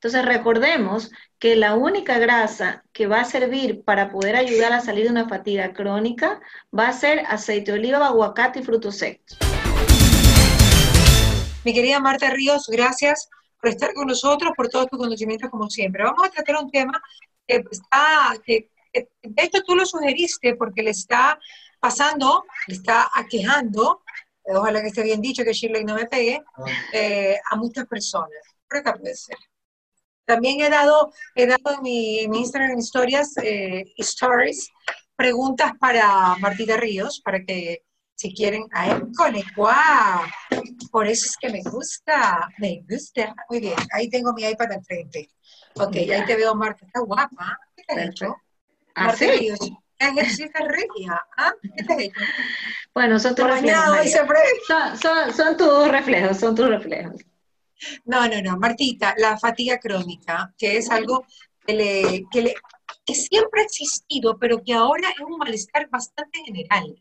Entonces 0.00 0.24
recordemos 0.24 1.10
que 1.40 1.56
la 1.56 1.74
única 1.74 2.20
grasa 2.20 2.84
que 2.92 3.08
va 3.08 3.20
a 3.20 3.24
servir 3.24 3.82
para 3.82 4.10
poder 4.10 4.36
ayudar 4.36 4.72
a 4.72 4.80
salir 4.80 5.04
de 5.06 5.10
una 5.10 5.28
fatiga 5.28 5.72
crónica 5.72 6.40
va 6.76 6.86
a 6.86 6.92
ser 6.92 7.24
aceite 7.26 7.72
de 7.72 7.78
oliva, 7.80 8.06
aguacate 8.06 8.60
y 8.60 8.62
frutos 8.62 8.96
secos. 8.96 9.36
Mi 11.64 11.74
querida 11.74 11.98
Marta 11.98 12.30
Ríos, 12.30 12.68
gracias 12.68 13.28
por 13.60 13.70
estar 13.70 13.92
con 13.92 14.06
nosotros, 14.06 14.52
por 14.56 14.68
todos 14.68 14.86
tus 14.86 15.00
conocimientos 15.00 15.50
como 15.50 15.68
siempre. 15.68 16.04
Vamos 16.04 16.28
a 16.28 16.30
tratar 16.30 16.62
un 16.62 16.70
tema 16.70 17.02
que 17.44 17.64
está, 17.68 18.34
que, 18.46 18.70
de 18.92 19.42
hecho 19.42 19.62
tú 19.66 19.74
lo 19.74 19.84
sugeriste 19.84 20.54
porque 20.54 20.84
le 20.84 20.90
está 20.90 21.40
pasando, 21.80 22.44
le 22.68 22.74
está 22.76 23.10
aquejando, 23.12 24.04
ojalá 24.44 24.80
que 24.80 24.88
esté 24.88 25.02
bien 25.02 25.20
dicho, 25.20 25.42
que 25.42 25.52
Shirley 25.52 25.84
no 25.84 25.96
me 25.96 26.06
pegue, 26.06 26.40
eh, 26.92 27.36
a 27.50 27.56
muchas 27.56 27.84
personas. 27.86 28.38
Por 28.68 28.78
acá 28.78 28.94
puede 28.94 29.16
ser. 29.16 29.36
También 30.28 30.60
he 30.60 30.68
dado, 30.68 31.10
he 31.34 31.46
dado 31.46 31.72
en 31.72 31.82
mi, 31.82 32.20
Instagram 32.24 32.78
historias, 32.78 33.34
eh, 33.42 33.82
stories, 33.96 34.68
preguntas 35.16 35.72
para 35.80 36.36
Martita 36.36 36.76
Ríos, 36.76 37.22
para 37.24 37.42
que 37.42 37.82
si 38.14 38.34
quieren, 38.34 38.64
a 38.72 38.90
él, 38.90 39.04
¡guau! 39.56 40.20
Por 40.90 41.06
eso 41.06 41.24
es 41.24 41.36
que 41.38 41.48
me 41.48 41.62
gusta, 41.62 42.46
me 42.58 42.84
gusta. 42.86 43.34
Muy 43.48 43.60
bien, 43.60 43.76
ahí 43.90 44.10
tengo 44.10 44.34
mi 44.34 44.44
iPad 44.44 44.72
al 44.72 44.84
frente. 44.84 45.30
Ok, 45.76 45.96
ahí 45.96 46.22
te 46.26 46.36
veo, 46.36 46.54
Marta, 46.54 46.84
está 46.84 47.00
guapa. 47.00 47.58
¿Qué 47.74 47.84
te 47.84 47.98
has 47.98 48.08
hecho? 48.10 48.36
¿Ah, 48.96 49.04
Marta 49.04 49.18
sí? 49.18 49.30
Ríos, 49.30 49.58
ejercicio 49.98 50.50
regia. 50.66 51.22
¿Ah? 51.38 51.52
¿Qué 51.74 51.84
te 51.84 51.92
has 51.94 52.00
hecho? 52.00 52.20
Bueno, 52.92 53.18
son 53.18 53.34
tus 53.34 53.46
reflejos. 53.46 54.10
Son, 54.66 54.98
son, 54.98 55.32
son 55.32 55.56
tus 55.56 55.88
reflejos, 55.88 56.36
son 56.36 56.54
tus 56.54 56.68
reflejos. 56.68 57.27
No, 58.04 58.28
no, 58.28 58.40
no, 58.42 58.58
Martita, 58.58 59.14
la 59.18 59.38
fatiga 59.38 59.78
crónica, 59.78 60.54
que 60.58 60.76
es 60.76 60.90
algo 60.90 61.26
que, 61.66 61.74
le, 61.74 62.24
que, 62.30 63.14
siempre 63.14 63.62
ha 63.62 63.64
existido, 63.64 64.38
pero 64.38 64.62
que 64.62 64.74
ahora 64.74 65.10
es 65.10 65.20
un 65.20 65.38
malestar 65.38 65.88
bastante 65.90 66.40
general. 66.44 66.96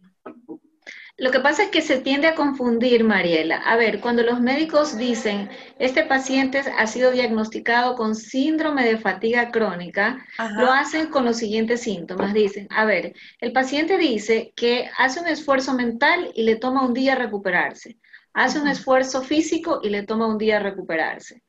Lo 1.20 1.32
que 1.32 1.40
pasa 1.40 1.64
es 1.64 1.70
que 1.70 1.82
se 1.82 1.98
tiende 1.98 2.28
a 2.28 2.36
confundir, 2.36 3.04
Mariela. 3.04 3.58
A 3.58 3.76
ver, 3.76 4.02
cuando 4.02 4.22
los 4.22 4.40
médicos 4.40 5.00
dicen, 5.00 5.50
este 5.80 6.04
paciente 6.04 6.60
ha 6.60 6.86
sido 6.86 7.10
diagnosticado 7.10 7.96
con 7.96 8.14
síndrome 8.14 8.86
de 8.86 9.00
fatiga 9.00 9.50
crónica, 9.50 10.24
lo 10.58 10.72
hacen 10.72 11.08
con 11.08 11.26
los 11.26 11.38
siguientes 11.38 11.82
síntomas. 11.82 12.36
Dicen, 12.36 12.68
a 12.70 12.86
ver, 12.86 13.16
el 13.42 13.52
paciente 13.52 13.98
dice 13.98 14.54
que 14.56 14.92
hace 14.96 15.20
un 15.20 15.28
esfuerzo 15.28 15.74
mental 15.74 16.32
y 16.36 16.44
le 16.44 16.56
toma 16.56 16.86
un 16.86 16.94
día 16.94 17.16
recuperarse 17.16 17.98
hace 18.38 18.60
un 18.60 18.68
esfuerzo 18.68 19.24
físico 19.24 19.80
y 19.82 19.90
le 19.90 20.04
toma 20.04 20.28
un 20.28 20.38
día 20.38 20.60
recuperarse. 20.60 21.42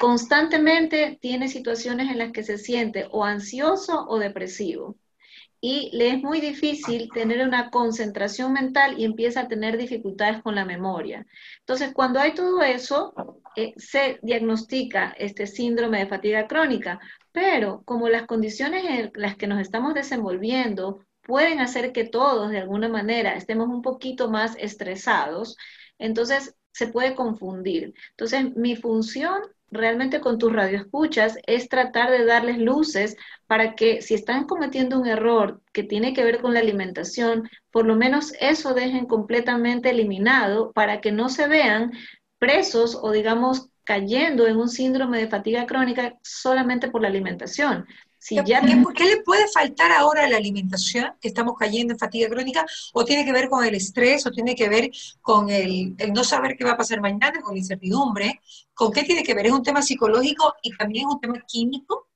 Constantemente 0.00 1.18
tiene 1.20 1.48
situaciones 1.48 2.10
en 2.10 2.16
las 2.16 2.32
que 2.32 2.42
se 2.42 2.56
siente 2.56 3.06
o 3.10 3.24
ansioso 3.24 4.06
o 4.08 4.18
depresivo 4.18 4.96
y 5.60 5.90
le 5.92 6.08
es 6.10 6.22
muy 6.22 6.40
difícil 6.40 7.10
tener 7.12 7.46
una 7.46 7.68
concentración 7.68 8.54
mental 8.54 8.94
y 8.98 9.04
empieza 9.04 9.40
a 9.40 9.48
tener 9.48 9.76
dificultades 9.76 10.42
con 10.42 10.54
la 10.54 10.64
memoria. 10.64 11.26
Entonces, 11.58 11.92
cuando 11.92 12.20
hay 12.20 12.32
todo 12.32 12.62
eso, 12.62 13.12
eh, 13.54 13.74
se 13.76 14.18
diagnostica 14.22 15.14
este 15.18 15.46
síndrome 15.46 15.98
de 15.98 16.06
fatiga 16.06 16.46
crónica, 16.46 17.00
pero 17.32 17.82
como 17.84 18.08
las 18.08 18.24
condiciones 18.26 18.84
en 18.88 19.12
las 19.14 19.36
que 19.36 19.46
nos 19.46 19.60
estamos 19.60 19.92
desenvolviendo 19.92 21.00
pueden 21.22 21.60
hacer 21.60 21.92
que 21.92 22.04
todos 22.04 22.50
de 22.50 22.58
alguna 22.58 22.88
manera 22.88 23.34
estemos 23.34 23.68
un 23.68 23.82
poquito 23.82 24.30
más 24.30 24.56
estresados, 24.58 25.58
entonces 25.98 26.56
se 26.72 26.88
puede 26.88 27.14
confundir. 27.14 27.94
Entonces, 28.10 28.56
mi 28.56 28.76
función 28.76 29.42
realmente 29.70 30.20
con 30.20 30.38
tus 30.38 30.52
radioescuchas 30.52 31.38
es 31.46 31.68
tratar 31.68 32.10
de 32.10 32.24
darles 32.24 32.58
luces 32.58 33.16
para 33.46 33.74
que 33.74 34.00
si 34.00 34.14
están 34.14 34.44
cometiendo 34.44 34.98
un 34.98 35.06
error 35.06 35.60
que 35.72 35.82
tiene 35.82 36.14
que 36.14 36.24
ver 36.24 36.40
con 36.40 36.54
la 36.54 36.60
alimentación, 36.60 37.48
por 37.70 37.86
lo 37.86 37.96
menos 37.96 38.32
eso 38.40 38.74
dejen 38.74 39.06
completamente 39.06 39.90
eliminado 39.90 40.72
para 40.72 41.00
que 41.00 41.12
no 41.12 41.28
se 41.28 41.48
vean 41.48 41.92
presos 42.38 42.98
o 43.00 43.10
digamos 43.10 43.68
cayendo 43.84 44.46
en 44.46 44.58
un 44.58 44.68
síndrome 44.68 45.18
de 45.18 45.28
fatiga 45.28 45.66
crónica 45.66 46.18
solamente 46.22 46.90
por 46.90 47.02
la 47.02 47.08
alimentación, 47.08 47.86
¿Qué, 48.26 49.04
le 49.04 49.22
puede 49.24 49.48
faltar 49.48 49.92
ahora 49.92 50.24
a 50.24 50.28
la 50.28 50.36
alimentación, 50.36 51.12
que 51.20 51.28
estamos 51.28 51.56
cayendo 51.56 51.92
en 51.92 51.98
fatiga 51.98 52.28
crónica? 52.28 52.66
¿O 52.92 53.04
tiene 53.04 53.24
que 53.24 53.32
ver 53.32 53.48
con 53.48 53.64
el 53.64 53.74
estrés? 53.74 54.26
¿O 54.26 54.30
tiene 54.30 54.54
que 54.54 54.68
ver 54.68 54.90
con 55.20 55.48
el, 55.50 55.96
no 56.12 56.24
saber 56.24 56.56
qué 56.56 56.64
va 56.64 56.72
a 56.72 56.76
pasar 56.76 57.00
mañana, 57.00 57.40
con 57.40 57.54
la 57.54 57.58
incertidumbre? 57.58 58.40
¿Con 58.74 58.92
qué 58.92 59.04
tiene 59.04 59.22
que 59.22 59.34
ver? 59.34 59.46
¿Es 59.46 59.52
un 59.52 59.62
tema 59.62 59.82
psicológico 59.82 60.54
y 60.62 60.76
también 60.76 61.06
un 61.06 61.20
tema 61.20 61.40
químico? 61.46 62.08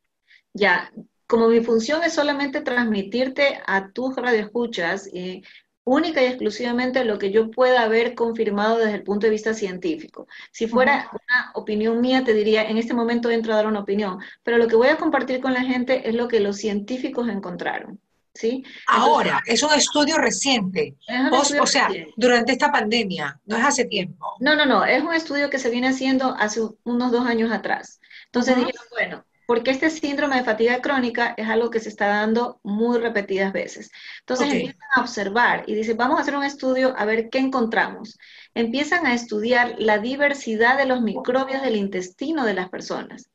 Ya, 0.52 0.92
como 1.26 1.48
mi 1.48 1.60
función 1.60 2.02
es 2.02 2.12
solamente 2.12 2.60
transmitirte 2.60 3.60
a 3.66 3.90
tus 3.90 4.16
radioescuchas 4.16 5.08
eh, 5.14 5.42
única 5.84 6.22
y 6.22 6.26
exclusivamente 6.26 7.04
lo 7.04 7.18
que 7.18 7.30
yo 7.30 7.50
pueda 7.50 7.82
haber 7.82 8.14
confirmado 8.14 8.78
desde 8.78 8.94
el 8.94 9.02
punto 9.02 9.26
de 9.26 9.30
vista 9.30 9.54
científico. 9.54 10.26
Si 10.52 10.66
fuera 10.66 11.10
una 11.10 11.52
opinión 11.54 12.00
mía, 12.00 12.24
te 12.24 12.34
diría, 12.34 12.68
en 12.68 12.78
este 12.78 12.94
momento 12.94 13.30
entro 13.30 13.52
a 13.52 13.56
dar 13.56 13.66
una 13.66 13.80
opinión, 13.80 14.18
pero 14.42 14.58
lo 14.58 14.68
que 14.68 14.76
voy 14.76 14.88
a 14.88 14.96
compartir 14.96 15.40
con 15.40 15.52
la 15.52 15.62
gente 15.62 16.08
es 16.08 16.14
lo 16.14 16.28
que 16.28 16.40
los 16.40 16.56
científicos 16.56 17.28
encontraron. 17.28 18.00
¿Sí? 18.34 18.64
Ahora, 18.86 19.42
es 19.44 19.62
un 19.62 19.74
estudio 19.74 20.16
reciente, 20.16 20.96
o, 21.32 21.66
sea, 21.66 21.90
durante 22.16 22.52
esta 22.52 22.72
pandemia, 22.72 23.38
no 23.44 23.58
es 23.58 23.64
hace 23.64 23.84
tiempo. 23.84 24.36
No, 24.40 24.56
no, 24.56 24.64
no, 24.64 24.86
es 24.86 25.02
un 25.02 25.12
estudio 25.12 25.50
que 25.50 25.58
se 25.58 25.68
viene 25.68 25.88
haciendo 25.88 26.34
hace 26.38 26.62
unos 26.84 27.12
dos 27.12 27.26
años 27.26 27.52
atrás. 27.52 28.00
Entonces 28.24 28.56
dijeron, 28.56 28.84
bueno, 28.90 29.24
porque 29.52 29.70
este 29.70 29.90
síndrome 29.90 30.36
de 30.36 30.44
fatiga 30.44 30.80
crónica 30.80 31.34
es 31.36 31.46
algo 31.46 31.68
que 31.68 31.78
se 31.78 31.90
está 31.90 32.06
dando 32.06 32.58
muy 32.62 32.98
repetidas 32.98 33.52
veces. 33.52 33.90
Entonces 34.20 34.50
empiezan 34.50 34.88
a 34.96 35.02
observar 35.02 35.64
y 35.66 35.74
dicen, 35.74 35.98
vamos 35.98 36.18
a 36.18 36.22
hacer 36.22 36.34
un 36.34 36.44
estudio 36.44 36.94
a 36.96 37.04
ver 37.04 37.28
qué 37.28 37.36
encontramos. 37.36 38.18
Empiezan 38.54 39.04
a 39.04 39.12
estudiar 39.12 39.74
la 39.76 39.98
diversidad 39.98 40.78
de 40.78 40.86
los 40.86 41.02
microbios 41.02 41.60
del 41.60 41.76
intestino 41.76 42.46
de 42.46 42.54
las 42.54 42.70
personas 42.70 43.28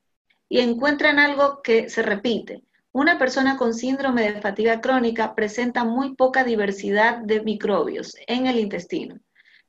y 0.50 0.61
encuentran 0.61 1.19
algo 1.19 1.61
que 1.61 1.88
se 1.88 2.01
repite. 2.01 2.63
Una 2.91 3.19
persona 3.19 3.55
con 3.55 3.75
síndrome 3.75 4.23
de 4.23 4.41
fatiga 4.41 4.81
crónica 4.81 5.35
presenta 5.35 5.84
muy 5.84 6.16
poca 6.16 6.44
diversidad 6.44 7.19
de 7.19 7.41
microbios 7.41 8.16
en 8.25 8.47
el 8.47 8.57
intestino. 8.57 9.19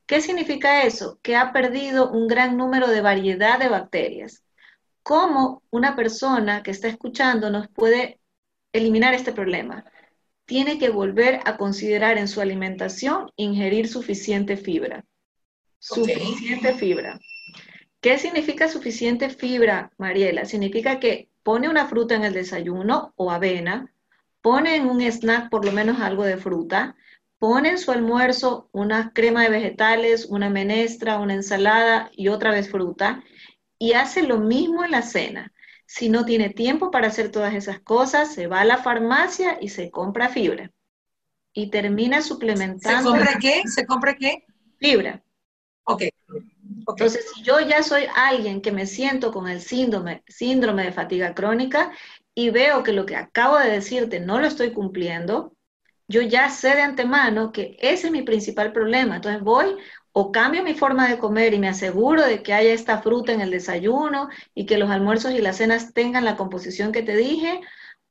¿Qué 0.07 0.23
significa 0.23 0.85
eso? 0.85 1.19
Que 1.21 1.37
ha 1.37 1.53
perdido 1.53 2.11
un 2.11 2.27
gran 2.27 2.57
número 2.57 2.89
de 2.89 3.03
variedad 3.03 3.59
de 3.59 3.69
bacterias 3.69 4.45
cómo 5.09 5.63
una 5.71 5.97
persona 5.97 6.63
que 6.63 6.71
está 6.71 6.87
escuchando 6.87 7.49
nos 7.49 7.67
puede 7.69 8.21
eliminar 8.75 9.15
este 9.15 9.33
problema. 9.33 9.87
Tiene 10.45 10.79
que 10.79 10.91
volver 10.91 11.41
a 11.47 11.57
considerar 11.57 12.19
en 12.19 12.29
su 12.29 12.43
alimentación 12.43 13.33
ingerir 13.35 13.89
suficiente 13.89 14.59
fibra. 14.59 15.07
Suficiente 15.79 16.75
fibra. 16.75 17.19
¿Qué 18.03 18.19
significa 18.19 18.69
suficiente 18.69 19.31
fibra, 19.31 19.91
Mariela? 19.97 20.45
Significa 20.45 21.01
que 21.01 21.31
pone 21.43 21.71
una 21.71 21.87
fruta 21.87 22.15
en 22.15 22.25
el 22.25 22.35
desayuno 22.35 23.15
o 23.17 23.31
avena, 23.31 23.91
pone 24.43 24.77
en 24.77 24.91
un 24.91 25.01
snack 25.01 25.49
por 25.49 25.65
lo 25.65 25.73
menos 25.73 26.01
algo 26.01 26.25
de 26.25 26.37
fruta, 26.37 26.97
pone 27.39 27.71
en 27.71 27.79
su 27.79 27.93
almuerzo 27.93 28.69
una 28.73 29.15
crema 29.15 29.43
de 29.43 29.49
vegetales, 29.49 30.27
una 30.27 30.51
menestra, 30.51 31.19
una 31.19 31.33
ensalada 31.33 32.11
y 32.13 32.29
otra 32.29 32.51
vez 32.51 32.71
fruta 32.71 33.25
y 33.79 33.93
hace 33.93 34.23
lo 34.23 34.39
mismo 34.39 34.85
en 34.85 34.91
la 34.91 35.03
cena. 35.03 35.53
Si 35.87 36.09
no 36.09 36.25
tiene 36.25 36.51
tiempo 36.51 36.91
para 36.91 37.09
hacer 37.09 37.31
todas 37.31 37.55
esas 37.55 37.81
cosas, 37.81 38.35
se 38.35 38.47
va 38.47 38.61
a 38.61 38.65
la 38.65 38.79
farmacia 38.79 39.59
y 39.61 39.71
se 39.71 39.91
compra 39.91 40.29
fibra. 40.29 40.71
Y 41.53 41.71
termina 41.71 42.21
suplementando. 42.21 43.13
¿Se 43.13 43.17
compra 43.17 43.39
qué? 43.41 43.63
¿Se 43.67 43.87
compra 43.87 44.15
qué? 44.15 44.45
Fibra. 44.79 45.23
Ok. 45.85 46.03
Entonces, 46.87 47.25
si 47.35 47.43
yo 47.43 47.61
ya 47.61 47.83
soy 47.83 48.05
alguien 48.15 48.61
que 48.61 48.73
me 48.73 48.87
siento 48.87 49.33
con 49.33 49.49
el 49.49 49.63
síndrome, 49.63 50.23
síndrome 50.27 50.85
de 50.85 50.93
fatiga 50.93 51.35
crónica 51.35 51.91
y 52.35 52.51
veo 52.51 52.83
que 52.83 52.93
lo 52.93 53.07
que 53.07 53.17
acabo 53.17 53.59
de 53.59 53.71
decirte 53.71 54.21
no 54.21 54.39
lo 54.39 54.47
estoy 54.47 54.73
cumpliendo, 54.73 55.57
yo 56.07 56.23
ya 56.23 56.51
sé 56.51 56.75
de 56.75 56.83
antemano 56.83 57.53
que 57.53 57.77
ese 57.81 58.07
es 58.07 58.13
mi 58.13 58.23
principal 58.23 58.73
problema. 58.73 59.17
Entonces 59.17 59.43
voy 59.43 59.77
o 60.13 60.33
cambio 60.33 60.63
mi 60.63 60.75
forma 60.75 61.09
de 61.09 61.19
comer 61.19 61.55
y 61.55 61.59
me 61.59 61.69
aseguro 61.69 62.25
de 62.25 62.43
que 62.43 62.53
haya 62.53 62.73
esta 62.73 63.03
fruta 63.03 63.33
en 63.33 63.41
el 63.41 63.51
desayuno 63.51 64.29
y 64.55 64.67
que 64.67 64.79
los 64.79 64.91
almuerzos 64.91 65.33
y 65.33 65.39
las 65.39 65.59
cenas 65.59 65.93
tengan 65.93 66.25
la 66.25 66.37
composición 66.37 66.93
que 66.93 67.03
te 67.03 67.17
dije, 67.17 67.61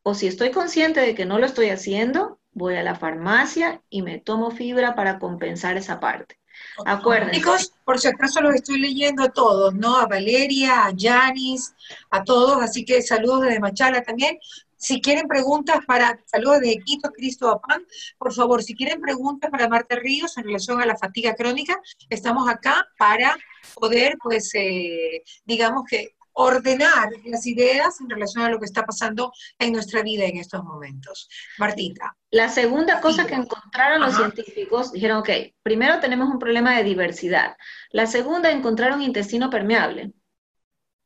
o 0.04 0.14
si 0.14 0.28
estoy 0.28 0.52
consciente 0.52 1.02
de 1.02 1.16
que 1.16 1.26
no 1.26 1.40
lo 1.40 1.46
estoy 1.46 1.70
haciendo, 1.70 2.40
voy 2.52 2.76
a 2.76 2.84
la 2.84 2.96
farmacia 2.96 3.82
y 3.90 4.02
me 4.02 4.20
tomo 4.20 4.52
fibra 4.52 4.96
para 4.96 5.20
compensar 5.20 5.78
esa 5.78 6.00
parte. 6.00 6.40
Acuérdense. 6.86 7.36
Chicos, 7.36 7.74
por 7.84 8.00
si 8.00 8.08
acaso 8.08 8.42
los 8.42 8.56
estoy 8.56 8.80
leyendo 8.80 9.24
a 9.24 9.30
todos, 9.30 9.74
¿no? 9.74 9.98
A 9.98 10.08
Valeria, 10.08 10.86
a 10.86 10.92
Yanis, 10.92 11.74
a 12.10 12.24
todos, 12.24 12.62
así 12.62 12.86
que 12.86 13.02
saludos 13.02 13.42
desde 13.42 13.60
Machala 13.60 14.02
también. 14.04 14.40
Si 14.78 15.02
quieren 15.02 15.28
preguntas 15.28 15.80
para, 15.86 16.20
saludos 16.26 16.60
de 16.62 16.78
Quito, 16.86 17.12
Cristo 17.12 17.50
Apán, 17.50 17.86
por 18.18 18.34
favor, 18.34 18.64
si 18.64 18.76
quieren 18.76 19.02
preguntas 19.02 19.50
para 19.50 19.68
Marta 19.68 19.96
Ríos 19.96 20.38
en 20.38 20.44
relación 20.46 20.82
a 20.82 20.86
la 20.86 20.96
fatiga 20.96 21.34
crónica, 21.36 21.80
estamos 22.10 22.48
acá 22.48 22.88
para 22.98 23.36
poder, 23.74 24.18
pues, 24.22 24.52
eh, 24.54 25.24
digamos 25.46 25.84
que 25.90 26.16
ordenar 26.40 27.10
las 27.26 27.48
ideas 27.48 28.00
en 28.00 28.12
relación 28.12 28.44
a 28.44 28.50
lo 28.50 28.60
que 28.60 28.66
está 28.66 28.86
pasando 28.86 29.34
en 29.58 29.74
nuestra 29.74 30.04
vida 30.04 30.26
en 30.26 30.38
estos 30.38 30.64
momentos. 30.64 31.28
Martita. 31.58 32.16
La 32.30 32.48
segunda 32.48 33.02
cosa 33.02 33.26
que 33.26 33.34
encontraron 33.34 34.02
los 34.02 34.16
científicos, 34.16 34.92
dijeron, 34.92 35.18
ok, 35.18 35.30
primero 35.64 36.00
tenemos 36.00 36.30
un 36.30 36.38
problema 36.38 36.78
de 36.78 36.84
diversidad. 36.84 37.58
La 37.90 38.06
segunda, 38.06 38.52
encontraron 38.52 39.02
intestino 39.02 39.50
permeable. 39.50 40.14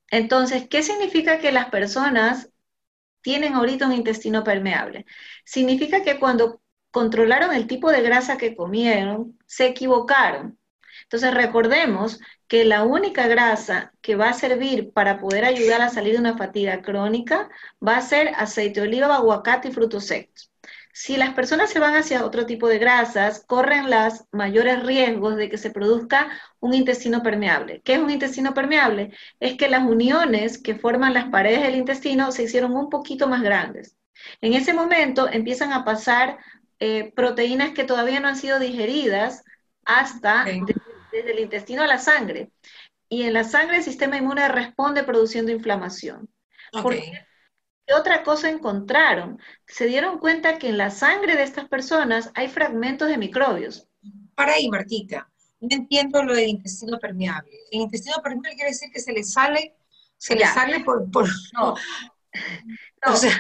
Entonces, 0.09 0.68
¿qué 0.68 0.83
significa 0.83 1.39
que 1.39 1.53
las 1.53 1.69
personas 1.69 2.50
tienen 3.21 3.53
ahorita 3.56 3.88
un 3.88 3.94
intestino 3.94 4.44
permeable? 4.44 5.06
Significa 5.45 6.03
que 6.03 6.19
cuando 6.19 6.62
controlaron 6.91 7.53
el 7.53 7.68
tipo 7.68 7.91
de 7.91 8.01
grasa 8.01 8.38
que 8.38 8.56
comieron, 8.56 9.38
se 9.45 9.68
equivocaron. 9.68 10.59
Entonces 11.03 11.33
recordemos 11.33 12.19
que 12.47 12.65
la 12.65 12.83
única 12.83 13.27
grasa 13.27 13.94
que 14.01 14.15
va 14.15 14.29
a 14.29 14.33
servir 14.33 14.91
para 14.94 15.19
poder 15.19 15.45
ayudar 15.45 15.81
a 15.81 15.89
salir 15.89 16.13
de 16.13 16.19
una 16.19 16.38
fatiga 16.38 16.81
crónica 16.81 17.50
va 17.85 17.97
a 17.97 18.01
ser 18.01 18.29
aceite 18.35 18.81
de 18.81 18.88
oliva, 18.88 19.15
aguacate 19.15 19.69
y 19.69 19.71
frutos 19.71 20.06
secos. 20.06 20.50
Si 20.94 21.18
las 21.18 21.34
personas 21.34 21.70
se 21.70 21.80
van 21.80 21.96
hacia 21.96 22.26
otro 22.26 22.46
tipo 22.46 22.68
de 22.68 22.80
grasas, 22.80 23.44
corren 23.48 23.90
los 23.90 24.26
mayores 24.32 24.84
riesgos 24.84 25.36
de 25.36 25.50
que 25.50 25.58
se 25.58 25.72
produzca 25.72 26.30
un 26.60 26.74
intestino 26.74 27.24
permeable. 27.24 27.82
¿Qué 27.84 27.94
es 27.94 28.00
un 28.00 28.10
intestino 28.10 28.54
permeable? 28.54 29.16
Es 29.40 29.56
que 29.56 29.70
las 29.70 29.84
uniones 29.84 30.58
que 30.58 30.76
forman 30.76 31.14
las 31.14 31.30
paredes 31.30 31.64
del 31.64 31.76
intestino 31.76 32.32
se 32.32 32.44
hicieron 32.44 32.76
un 32.76 32.90
poquito 32.90 33.28
más 33.28 33.42
grandes. 33.42 33.96
En 34.42 34.54
ese 34.54 34.74
momento 34.74 35.28
empiezan 35.32 35.74
a 35.74 35.84
pasar 35.86 36.38
eh, 36.80 37.12
proteínas 37.16 37.72
que 37.72 37.84
todavía 37.84 38.20
no 38.20 38.28
han 38.28 38.36
sido 38.36 38.60
digeridas 38.60 39.44
hasta 39.86 40.46
desde 41.12 41.32
el 41.32 41.40
intestino 41.40 41.84
a 41.84 41.88
la 41.88 41.98
sangre. 41.98 42.52
Y 43.10 43.24
en 43.24 43.34
la 43.34 43.44
sangre 43.44 43.78
el 43.78 43.84
sistema 43.84 44.18
inmune 44.18 44.48
responde 44.48 45.04
produciendo 45.04 45.52
inflamación. 45.52 46.30
¿Qué 47.86 47.94
otra 47.94 48.24
cosa 48.24 48.50
encontraron? 48.50 49.39
Se 49.68 49.86
dieron 49.86 50.19
cuenta 50.19 50.57
que 50.57 50.69
en 50.69 50.78
la 50.78 50.89
sangre 50.89 51.36
de 51.36 51.44
estas 51.44 51.68
personas 51.68 52.31
hay 52.36 52.48
fragmentos 52.48 53.07
de 53.10 53.18
microbios. 53.18 53.88
Para 54.36 54.54
ahí, 54.54 54.69
Martita, 54.69 55.30
no 55.60 55.69
entiendo 55.72 56.24
lo 56.24 56.33
del 56.33 56.50
intestino 56.50 57.00
permeable. 57.00 57.51
El 57.72 57.81
intestino 57.81 58.18
permeable 58.24 58.56
quiere 58.56 58.72
decir 58.72 58.89
que 58.92 59.00
se 59.00 59.12
le 59.12 59.24
sale, 59.24 59.75
se 60.18 60.36
le 60.36 60.45
sale 60.45 60.80
por... 60.81 61.07
No, 61.10 61.28
no. 61.54 61.75
o 63.13 63.16
sea, 63.16 63.38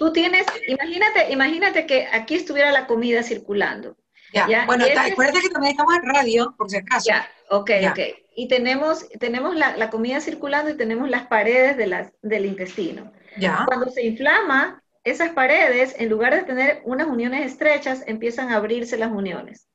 Tú 0.00 0.14
tienes, 0.14 0.46
imagínate, 0.66 1.30
imagínate 1.30 1.84
que 1.84 2.08
aquí 2.10 2.34
estuviera 2.34 2.72
la 2.72 2.86
comida 2.86 3.22
circulando. 3.22 3.98
Ya, 4.32 4.64
bueno, 4.64 4.86
acuérdate 4.86 5.42
que 5.42 5.50
también 5.50 5.72
estamos 5.72 5.94
en 5.94 6.08
radio, 6.08 6.54
por 6.56 6.70
si 6.70 6.78
acaso. 6.78 7.04
Ya, 7.06 7.28
ok, 7.50 7.70
ok. 7.90 7.98
Y 8.34 8.48
tenemos, 8.48 9.06
tenemos 9.18 9.54
la, 9.54 9.90
comida 9.90 10.22
circulando 10.22 10.70
y 10.70 10.76
tenemos 10.78 11.10
las 11.10 11.26
paredes 11.26 11.76
de 11.76 11.86
las, 11.86 12.14
del 12.22 12.46
intestino. 12.46 13.12
Ya. 13.36 13.64
Cuando 13.66 13.90
se 13.90 14.04
inflama, 14.04 14.82
esas 15.04 15.30
paredes, 15.30 15.94
en 15.98 16.08
lugar 16.08 16.34
de 16.34 16.42
tener 16.42 16.82
unas 16.84 17.06
uniones 17.06 17.50
estrechas, 17.50 18.04
empiezan 18.06 18.50
a 18.50 18.56
abrirse 18.56 18.98
las 18.98 19.10
uniones. 19.10 19.66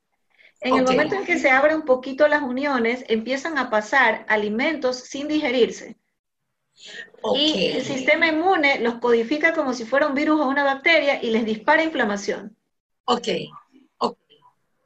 En 0.62 0.76
el 0.76 0.84
momento 0.84 1.16
en 1.16 1.26
que 1.26 1.38
se 1.38 1.50
abren 1.50 1.78
un 1.78 1.86
poquito 1.86 2.28
las 2.28 2.42
uniones, 2.42 3.04
empiezan 3.08 3.58
a 3.58 3.70
pasar 3.70 4.26
alimentos 4.28 4.98
sin 4.98 5.28
digerirse. 5.28 5.98
Y 7.36 7.68
el 7.68 7.84
sistema 7.84 8.28
inmune 8.28 8.80
los 8.80 8.96
codifica 8.96 9.54
como 9.54 9.74
si 9.74 9.86
fuera 9.86 10.08
un 10.08 10.14
virus 10.14 10.40
o 10.40 10.48
una 10.48 10.64
bacteria 10.64 11.22
y 11.22 11.32
les 11.32 11.46
dispara 11.46 11.84
inflamación. 11.84 12.56
Ok. 13.06 13.28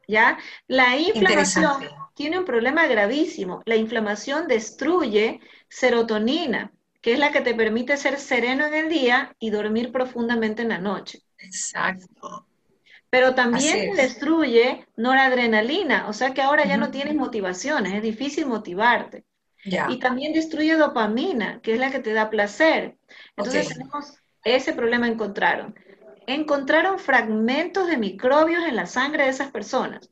¿Ya? 0.08 0.38
La 0.66 0.96
inflamación 0.96 1.88
tiene 2.14 2.38
un 2.38 2.44
problema 2.44 2.86
gravísimo. 2.86 3.62
La 3.64 3.76
inflamación 3.76 4.48
destruye 4.48 5.40
serotonina, 5.68 6.72
que 7.00 7.14
es 7.14 7.18
la 7.18 7.32
que 7.32 7.40
te 7.40 7.54
permite 7.54 7.96
ser 7.96 8.18
sereno 8.18 8.66
en 8.66 8.74
el 8.74 8.88
día 8.88 9.34
y 9.38 9.50
dormir 9.50 9.90
profundamente 9.92 10.62
en 10.62 10.68
la 10.68 10.78
noche. 10.78 11.20
Exacto. 11.38 12.46
Pero 13.08 13.34
también 13.34 13.96
destruye 13.96 14.86
noradrenalina, 14.96 16.08
o 16.08 16.12
sea 16.12 16.32
que 16.32 16.42
ahora 16.42 16.64
ya 16.64 16.76
no 16.76 16.90
tienes 16.90 17.16
motivaciones, 17.16 17.94
es 17.94 18.02
difícil 18.02 18.46
motivarte. 18.46 19.24
Y 19.88 19.98
también 19.98 20.32
destruye 20.32 20.74
dopamina, 20.76 21.60
que 21.60 21.74
es 21.74 21.80
la 21.80 21.90
que 21.90 21.98
te 21.98 22.14
da 22.14 22.30
placer. 22.30 22.96
Entonces 23.36 23.68
tenemos 23.68 24.14
ese 24.44 24.72
problema 24.72 25.06
encontraron. 25.06 25.74
Encontraron 26.26 26.98
fragmentos 26.98 27.88
de 27.88 27.98
microbios 27.98 28.64
en 28.64 28.76
la 28.76 28.86
sangre 28.86 29.24
de 29.24 29.30
esas 29.30 29.50
personas. 29.50 30.08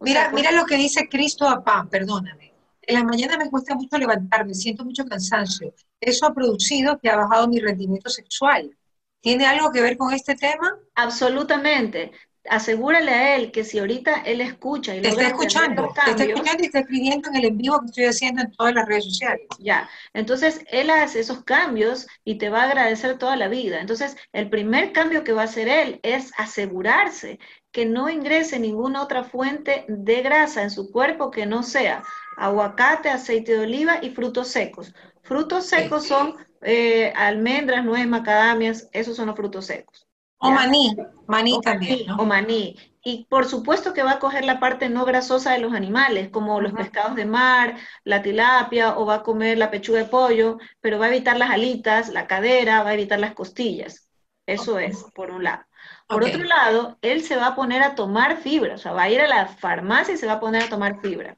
mira, 0.00 0.30
mira 0.32 0.52
lo 0.52 0.64
que 0.64 0.76
dice 0.76 1.08
Cristo 1.08 1.48
Apá, 1.48 1.86
perdóname. 1.90 2.54
En 2.82 2.94
la 2.94 3.04
mañana 3.04 3.36
me 3.36 3.50
cuesta 3.50 3.74
mucho 3.74 3.98
levantarme, 3.98 4.54
siento 4.54 4.84
mucho 4.84 5.04
cansancio. 5.04 5.74
Eso 6.00 6.26
ha 6.26 6.34
producido 6.34 6.98
que 6.98 7.08
ha 7.08 7.16
bajado 7.16 7.48
mi 7.48 7.60
rendimiento 7.60 8.10
sexual. 8.10 8.76
¿Tiene 9.20 9.46
algo 9.46 9.72
que 9.72 9.80
ver 9.80 9.96
con 9.96 10.12
este 10.12 10.34
tema? 10.34 10.78
Absolutamente 10.94 12.12
asegúrale 12.48 13.10
a 13.10 13.36
él 13.36 13.50
que 13.50 13.64
si 13.64 13.78
ahorita 13.78 14.22
él 14.24 14.40
escucha 14.40 14.94
y 14.94 15.02
te 15.02 15.08
está 15.08 15.28
escuchando, 15.28 15.92
te 16.04 16.10
está 16.10 16.24
escuchando 16.24 16.62
y 16.62 16.66
está 16.66 16.78
escribiendo 16.80 17.28
en 17.28 17.36
el 17.36 17.44
en 17.46 17.58
vivo 17.58 17.80
que 17.80 17.86
estoy 17.86 18.04
haciendo 18.04 18.42
en 18.42 18.52
todas 18.52 18.74
las 18.74 18.86
redes 18.86 19.04
sociales. 19.04 19.46
Ya, 19.58 19.88
entonces 20.14 20.60
él 20.68 20.90
hace 20.90 21.20
esos 21.20 21.44
cambios 21.44 22.06
y 22.24 22.36
te 22.36 22.48
va 22.48 22.62
a 22.62 22.66
agradecer 22.66 23.18
toda 23.18 23.36
la 23.36 23.48
vida. 23.48 23.80
Entonces, 23.80 24.16
el 24.32 24.48
primer 24.48 24.92
cambio 24.92 25.24
que 25.24 25.32
va 25.32 25.42
a 25.42 25.46
hacer 25.46 25.68
él 25.68 26.00
es 26.02 26.32
asegurarse 26.36 27.38
que 27.72 27.84
no 27.84 28.08
ingrese 28.08 28.58
ninguna 28.58 29.02
otra 29.02 29.24
fuente 29.24 29.84
de 29.88 30.22
grasa 30.22 30.62
en 30.62 30.70
su 30.70 30.90
cuerpo 30.90 31.30
que 31.30 31.46
no 31.46 31.62
sea 31.62 32.02
aguacate, 32.38 33.08
aceite 33.10 33.52
de 33.52 33.60
oliva 33.60 33.98
y 34.02 34.10
frutos 34.10 34.48
secos. 34.48 34.94
Frutos 35.26 35.66
secos 35.66 36.06
son 36.06 36.36
eh, 36.62 37.12
almendras, 37.16 37.84
nueces, 37.84 38.08
macadamias, 38.08 38.88
esos 38.92 39.16
son 39.16 39.26
los 39.26 39.36
frutos 39.36 39.66
secos. 39.66 40.06
O 40.38 40.50
maní, 40.50 40.94
maní 41.26 41.60
también. 41.62 42.10
O 42.12 42.24
maní. 42.24 42.76
Y 43.02 43.26
por 43.28 43.46
supuesto 43.46 43.92
que 43.92 44.02
va 44.02 44.12
a 44.12 44.18
coger 44.18 44.44
la 44.44 44.60
parte 44.60 44.88
no 44.88 45.04
grasosa 45.04 45.52
de 45.52 45.58
los 45.58 45.74
animales, 45.74 46.28
como 46.28 46.60
los 46.60 46.72
pescados 46.72 47.16
de 47.16 47.24
mar, 47.24 47.76
la 48.04 48.22
tilapia, 48.22 48.98
o 48.98 49.06
va 49.06 49.16
a 49.16 49.22
comer 49.22 49.58
la 49.58 49.70
pechuga 49.70 50.00
de 50.00 50.04
pollo, 50.06 50.58
pero 50.80 50.98
va 50.98 51.06
a 51.06 51.08
evitar 51.08 51.36
las 51.36 51.50
alitas, 51.50 52.08
la 52.08 52.26
cadera, 52.26 52.82
va 52.82 52.90
a 52.90 52.94
evitar 52.94 53.18
las 53.18 53.34
costillas. 53.34 54.08
Eso 54.44 54.78
es, 54.78 55.04
por 55.14 55.30
un 55.30 55.44
lado. 55.44 55.64
Por 56.08 56.22
otro 56.22 56.44
lado, 56.44 56.98
él 57.02 57.22
se 57.22 57.36
va 57.36 57.48
a 57.48 57.54
poner 57.56 57.82
a 57.82 57.94
tomar 57.96 58.36
fibra, 58.36 58.74
o 58.74 58.78
sea, 58.78 58.92
va 58.92 59.04
a 59.04 59.10
ir 59.10 59.20
a 59.20 59.26
la 59.26 59.46
farmacia 59.46 60.14
y 60.14 60.16
se 60.16 60.26
va 60.26 60.34
a 60.34 60.40
poner 60.40 60.64
a 60.64 60.68
tomar 60.68 61.00
fibra. 61.00 61.36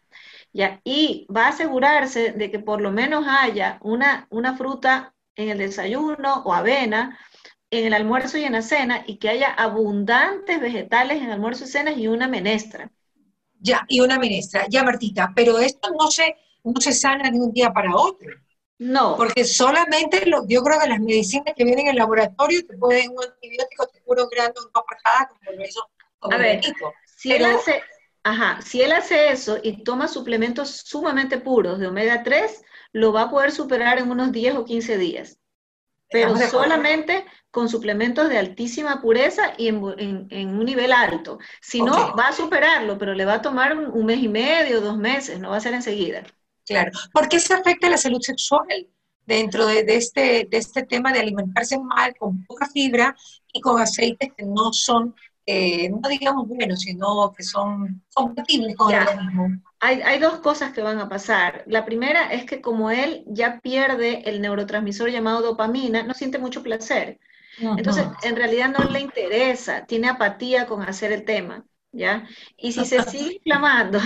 ¿Ya? 0.53 0.81
Y 0.85 1.27
va 1.35 1.47
a 1.47 1.49
asegurarse 1.51 2.33
de 2.33 2.51
que 2.51 2.59
por 2.59 2.81
lo 2.81 2.91
menos 2.91 3.25
haya 3.29 3.79
una, 3.83 4.27
una 4.31 4.57
fruta 4.57 5.15
en 5.37 5.51
el 5.51 5.59
desayuno 5.59 6.43
o 6.45 6.53
avena, 6.53 7.19
en 7.71 7.87
el 7.87 7.95
almuerzo 7.95 8.39
y 8.39 8.45
en 8.45 8.53
la 8.53 8.63
cena 8.63 9.05
y 9.07 9.19
que 9.19 9.29
haya 9.29 9.53
abundantes 9.53 10.61
vegetales 10.61 11.23
en 11.23 11.31
almuerzo 11.31 11.65
y 11.65 11.69
cenas 11.69 11.99
y 11.99 12.09
una 12.09 12.29
menestra. 12.29 12.91
Ya, 13.61 13.85
y 13.89 14.01
una 14.01 14.19
menestra. 14.19 14.67
Ya, 14.69 14.85
Martita, 14.85 15.33
pero 15.35 15.59
esto 15.59 15.91
no 15.99 16.11
se, 16.11 16.37
no 16.65 16.81
se 16.81 16.93
sana 16.93 17.31
de 17.31 17.39
un 17.39 17.53
día 17.53 17.71
para 17.73 17.95
otro. 17.95 18.29
No. 18.79 19.17
Porque 19.17 19.45
solamente 19.45 20.25
lo, 20.27 20.47
yo 20.47 20.63
creo 20.63 20.79
que 20.81 20.89
las 20.89 21.01
medicinas 21.01 21.53
que 21.57 21.65
vienen 21.65 21.87
en 21.87 21.93
el 21.93 21.97
laboratorio 21.97 22.65
te 22.65 22.77
pueden, 22.77 23.11
un 23.11 23.25
antibiótico 23.25 23.87
te 23.89 24.01
cura 24.03 24.23
un 24.23 24.31
grano 24.31 24.55
una 24.57 25.29
como 25.29 25.53
lo 25.53 25.65
hizo 25.65 25.91
A 26.21 26.37
ver, 26.37 26.61
si 27.05 27.33
él 27.33 27.45
hace, 27.45 27.83
ajá, 28.29 28.61
si 28.63 28.83
él 28.83 28.93
hace 28.93 29.31
eso 29.31 29.59
y 29.63 29.83
toma 29.83 30.09
suplementos 30.09 30.83
sumamente 30.85 31.39
puros 31.39 31.79
de 31.79 31.87
omega 31.87 32.23
3, 32.23 32.63
lo 32.93 33.13
va 33.13 33.23
a 33.23 33.31
poder 33.31 33.53
superar 33.53 33.99
en 33.99 34.11
unos 34.11 34.33
10 34.33 34.57
o 34.57 34.65
15 34.65 34.99
días. 34.99 35.39
Pero 36.11 36.37
solamente 36.37 37.27
con 37.51 37.69
suplementos 37.69 38.29
de 38.29 38.39
altísima 38.39 39.01
pureza 39.01 39.53
y 39.59 39.69
en, 39.69 39.79
un 39.83 40.65
nivel 40.65 40.93
alto. 40.93 41.39
Si 41.61 41.83
no, 41.83 42.15
va 42.17 42.29
a 42.29 42.33
superarlo, 42.33 42.97
pero 42.97 43.15
le 43.15 43.27
va 43.27 43.35
a 43.35 43.43
tomar 43.43 43.77
un, 43.77 44.07
mes 44.07 44.23
y 44.23 44.29
medio, 44.29 44.81
dos 44.81 44.97
meses, 44.97 45.39
no 45.39 45.51
va 45.51 45.57
a 45.57 45.61
ser 45.61 45.75
enseguida. 45.75 46.23
Claro. 46.67 46.93
¿Por 47.13 47.29
qué 47.29 47.41
se 47.41 47.53
afecta 47.53 47.91
la 47.91 47.99
salud 47.99 48.21
sexual 48.21 48.89
dentro 49.27 49.67
de, 49.67 49.85
este, 49.89 50.49
de 50.51 50.57
este 50.57 50.85
tema 50.85 51.13
de 51.13 51.21
alimentarse 51.21 51.79
mal, 51.79 52.15
con 52.19 52.45
poca 52.45 52.67
fibra 52.67 53.15
y 53.53 53.61
con 53.61 53.81
aceites 53.81 54.33
que 54.35 54.45
no 54.45 54.73
son, 54.73 55.15
eh, 55.51 55.89
no 55.89 56.07
digamos 56.11 56.47
buenos, 56.47 56.81
sino 56.81 57.33
que 57.35 57.43
son 57.43 58.03
compatibles 58.13 58.77
con 58.77 58.93
el 58.93 59.01
organismo? 59.01 59.49
Hay, 59.81 60.03
hay, 60.03 60.19
dos 60.19 60.41
cosas 60.41 60.75
que 60.75 60.83
van 60.83 60.99
a 60.99 61.09
pasar. 61.09 61.65
La 61.67 61.87
primera 61.87 62.31
es 62.31 62.45
que 62.45 62.61
como 62.61 62.91
él 62.91 63.25
ya 63.27 63.59
pierde 63.61 64.29
el 64.29 64.43
neurotransmisor 64.43 65.09
llamado 65.09 65.41
dopamina, 65.41 66.03
no 66.03 66.13
siente 66.13 66.39
mucho 66.39 66.63
placer. 66.63 67.19
Entonces, 67.61 68.07
en 68.25 68.37
realidad 68.37 68.75
no 68.79 68.85
le 68.91 69.01
interesa, 69.01 69.87
tiene 69.87 70.11
apatía 70.11 70.67
con 70.67 70.83
hacer 70.83 71.13
el 71.13 71.25
tema, 71.25 71.65
¿ya? 71.93 72.29
Y 72.59 72.73
si 72.73 72.85
se 72.85 73.03
sigue 73.05 73.35
inflamando, 73.43 74.01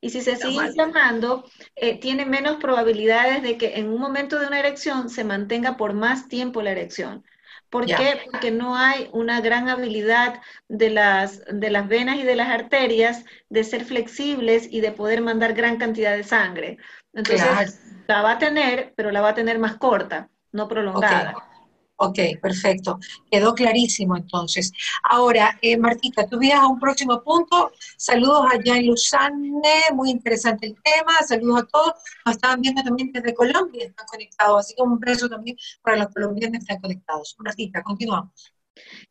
y 0.00 0.10
si 0.10 0.20
se 0.20 0.34
sigue 0.34 0.66
inflamando, 0.66 1.44
eh, 1.76 2.00
tiene 2.00 2.26
menos 2.26 2.56
probabilidades 2.56 3.44
de 3.44 3.56
que 3.56 3.76
en 3.76 3.88
un 3.88 4.00
momento 4.00 4.40
de 4.40 4.48
una 4.48 4.58
erección 4.58 5.10
se 5.10 5.22
mantenga 5.22 5.76
por 5.76 5.94
más 5.94 6.26
tiempo 6.26 6.60
la 6.60 6.72
erección. 6.72 7.24
¿Por 7.72 7.86
qué? 7.86 8.20
Porque 8.30 8.50
no 8.50 8.76
hay 8.76 9.08
una 9.12 9.40
gran 9.40 9.70
habilidad 9.70 10.42
de 10.68 10.90
las, 10.90 11.42
de 11.50 11.70
las 11.70 11.88
venas 11.88 12.18
y 12.18 12.22
de 12.22 12.36
las 12.36 12.50
arterias 12.50 13.24
de 13.48 13.64
ser 13.64 13.86
flexibles 13.86 14.68
y 14.70 14.82
de 14.82 14.92
poder 14.92 15.22
mandar 15.22 15.54
gran 15.54 15.78
cantidad 15.78 16.14
de 16.14 16.22
sangre. 16.22 16.76
Entonces, 17.14 17.80
la 18.06 18.20
va 18.20 18.32
a 18.32 18.38
tener, 18.38 18.92
pero 18.94 19.10
la 19.10 19.22
va 19.22 19.30
a 19.30 19.34
tener 19.34 19.58
más 19.58 19.78
corta, 19.78 20.28
no 20.52 20.68
prolongada. 20.68 21.34
Ok, 22.04 22.18
perfecto. 22.40 22.98
Quedó 23.30 23.54
clarísimo 23.54 24.16
entonces. 24.16 24.72
Ahora, 25.04 25.56
eh, 25.62 25.76
Martita, 25.76 26.26
tú 26.26 26.36
vienes 26.36 26.58
a 26.58 26.66
un 26.66 26.80
próximo 26.80 27.22
punto. 27.22 27.70
Saludos 27.96 28.44
allá 28.50 28.76
en 28.76 28.88
Luzane, 28.88 29.62
muy 29.94 30.10
interesante 30.10 30.66
el 30.66 30.74
tema. 30.82 31.12
Saludos 31.24 31.62
a 31.62 31.66
todos. 31.66 31.94
Nos 32.26 32.34
estaban 32.34 32.60
viendo 32.60 32.82
también 32.82 33.12
desde 33.12 33.32
Colombia, 33.32 33.86
están 33.86 34.06
conectados. 34.06 34.58
Así 34.58 34.74
como 34.74 34.94
un 34.94 34.98
beso 34.98 35.28
también 35.28 35.56
para 35.80 35.98
los 35.98 36.08
colombianos 36.08 36.58
que 36.58 36.58
están 36.58 36.80
conectados. 36.80 37.36
Martita, 37.38 37.84
continuamos. 37.84 38.52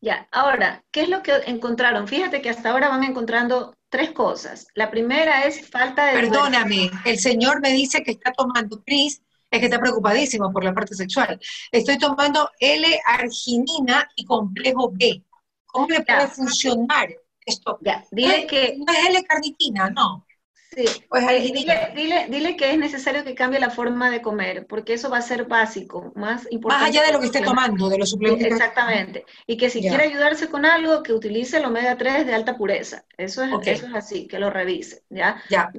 Ya, 0.02 0.28
ahora, 0.30 0.84
¿qué 0.90 1.02
es 1.02 1.08
lo 1.08 1.22
que 1.22 1.32
encontraron? 1.46 2.06
Fíjate 2.06 2.42
que 2.42 2.50
hasta 2.50 2.72
ahora 2.72 2.90
van 2.90 3.04
encontrando 3.04 3.74
tres 3.88 4.10
cosas. 4.10 4.66
La 4.74 4.90
primera 4.90 5.44
es 5.46 5.66
falta 5.66 6.06
de... 6.06 6.12
Perdóname, 6.12 6.90
el 7.06 7.18
señor 7.18 7.62
me 7.62 7.72
dice 7.72 8.02
que 8.02 8.10
está 8.10 8.32
tomando, 8.32 8.82
Cris, 8.84 9.22
es 9.52 9.60
que 9.60 9.66
está 9.66 9.78
preocupadísimo 9.78 10.50
por 10.50 10.64
la 10.64 10.72
parte 10.72 10.94
sexual. 10.94 11.38
Estoy 11.70 11.98
tomando 11.98 12.50
L-arginina 12.58 14.08
y 14.16 14.24
complejo 14.24 14.90
B. 14.92 15.22
¿Cómo 15.66 15.88
le 15.88 16.00
puede 16.00 16.26
funcionar 16.28 17.14
esto? 17.44 17.78
Ya, 17.82 18.02
dile 18.10 18.46
que... 18.46 18.76
No 18.78 18.92
es 18.92 19.08
L-carnitina, 19.10 19.90
no. 19.90 20.26
Sí, 20.74 20.86
pues 21.06 21.26
dile, 21.42 21.92
dile, 21.94 22.26
dile, 22.30 22.56
que 22.56 22.70
es 22.70 22.78
necesario 22.78 23.24
que 23.24 23.34
cambie 23.34 23.60
la 23.60 23.68
forma 23.68 24.10
de 24.10 24.22
comer, 24.22 24.66
porque 24.66 24.94
eso 24.94 25.10
va 25.10 25.18
a 25.18 25.22
ser 25.22 25.44
básico, 25.44 26.12
más 26.14 26.50
importante. 26.50 26.84
Más 26.84 26.90
allá 26.90 27.06
de 27.06 27.12
lo 27.12 27.20
que 27.20 27.26
esté 27.26 27.42
tomando, 27.42 27.90
de 27.90 27.98
los 27.98 28.08
suplementos. 28.08 28.46
Exactamente. 28.46 29.26
Y 29.46 29.58
que 29.58 29.68
si 29.68 29.82
quiere 29.82 30.04
ayudarse 30.04 30.48
con 30.48 30.64
algo, 30.64 31.02
que 31.02 31.12
utilice 31.12 31.58
el 31.58 31.66
omega 31.66 31.98
3 31.98 32.24
de 32.24 32.34
alta 32.34 32.56
pureza. 32.56 33.04
Eso 33.18 33.42
es, 33.42 33.52
eso 33.66 33.86
es 33.86 33.94
así, 33.94 34.26
que 34.26 34.38
lo 34.38 34.48
revise. 34.48 35.02
¿ya? 35.10 35.42
Ya. 35.50 35.70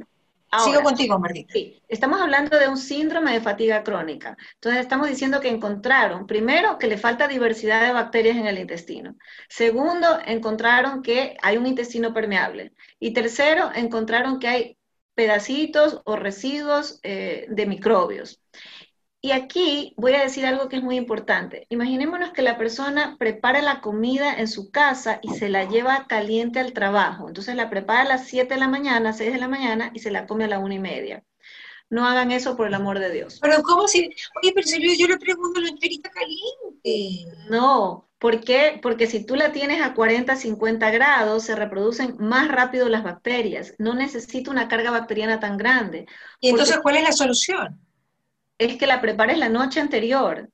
Sigo 0.60 0.82
contigo, 0.82 1.20
Martín. 1.20 1.48
Sí, 1.50 1.82
estamos 1.88 2.22
hablando 2.22 2.58
de 2.58 2.68
un 2.68 2.78
síndrome 2.78 3.34
de 3.34 3.42
fatiga 3.42 3.84
crónica. 3.84 4.38
Entonces, 4.56 4.82
estamos 4.82 5.10
diciendo 5.10 5.40
que 5.40 5.50
encontraron, 5.50 6.28
primero, 6.28 6.78
que 6.78 6.88
le 6.88 6.98
falta 6.98 7.28
diversidad 7.28 7.86
de 7.86 7.94
bacterias 7.94 8.38
en 8.38 8.48
el 8.48 8.60
intestino. 8.60 9.16
Segundo, 9.50 10.20
encontraron 10.26 11.02
que 11.02 11.38
hay 11.42 11.58
un 11.58 11.66
intestino 11.66 12.14
permeable. 12.14 12.74
Y 13.00 13.14
tercero, 13.14 13.72
encontraron 13.74 14.40
que 14.40 14.48
hay 14.48 14.78
pedacitos 15.16 16.02
o 16.06 16.16
residuos 16.16 17.00
eh, 17.04 17.46
de 17.50 17.66
microbios. 17.66 18.42
Y 19.26 19.32
aquí 19.32 19.94
voy 19.96 20.16
a 20.16 20.22
decir 20.22 20.46
algo 20.46 20.68
que 20.68 20.76
es 20.76 20.84
muy 20.84 20.98
importante. 20.98 21.66
Imaginémonos 21.70 22.34
que 22.34 22.42
la 22.42 22.58
persona 22.58 23.16
prepara 23.18 23.62
la 23.62 23.80
comida 23.80 24.34
en 24.34 24.50
su 24.50 24.70
casa 24.70 25.20
y 25.22 25.30
se 25.30 25.48
la 25.48 25.64
lleva 25.64 26.08
caliente 26.08 26.60
al 26.60 26.74
trabajo. 26.74 27.30
Entonces 27.30 27.56
la 27.56 27.70
prepara 27.70 28.02
a 28.02 28.06
las 28.06 28.28
7 28.28 28.54
de 28.54 28.60
la 28.60 28.68
mañana, 28.68 29.14
6 29.14 29.32
de 29.32 29.40
la 29.40 29.48
mañana 29.48 29.92
y 29.94 30.00
se 30.00 30.12
la 30.12 30.28
come 30.28 30.44
a 30.44 30.50
la 30.50 30.60
una 30.60 30.74
y 30.74 30.80
media. 30.80 31.24
No 31.90 32.06
hagan 32.06 32.32
eso 32.32 32.58
por 32.58 32.68
el 32.68 32.74
amor 32.74 33.00
de 33.00 33.12
Dios. 33.12 33.40
Pero 33.42 33.64
¿cómo 33.64 33.88
si? 33.88 34.10
Oye, 34.42 34.52
pero 34.54 34.68
si 34.68 34.98
yo, 34.98 35.08
le 35.08 35.18
traigo 35.18 35.48
una 35.50 35.62
loncherita 35.62 36.10
caliente. 36.10 37.34
No, 37.50 38.10
¿por 38.20 38.42
qué? 38.42 38.78
Porque 38.82 39.08
si 39.08 39.26
tú 39.26 39.38
la 39.38 39.54
tienes 39.54 39.82
a 39.82 39.94
40, 39.94 40.36
50 40.36 40.92
grados, 40.92 41.44
se 41.44 41.56
reproducen 41.56 42.18
más 42.20 42.50
rápido 42.50 42.90
las 42.90 43.04
bacterias. 43.06 43.74
No 43.78 43.94
necesita 43.94 44.52
una 44.52 44.68
carga 44.68 44.92
bacteriana 44.92 45.40
tan 45.40 45.56
grande. 45.56 46.08
¿Y 46.42 46.50
entonces 46.50 46.80
cuál 46.84 46.98
es 46.98 47.04
la 47.04 47.14
solución? 47.14 47.80
Es 48.58 48.78
que 48.78 48.88
la 48.88 49.02
prepares 49.02 49.38
la 49.38 49.50
noche 49.50 49.80
anterior, 49.80 50.50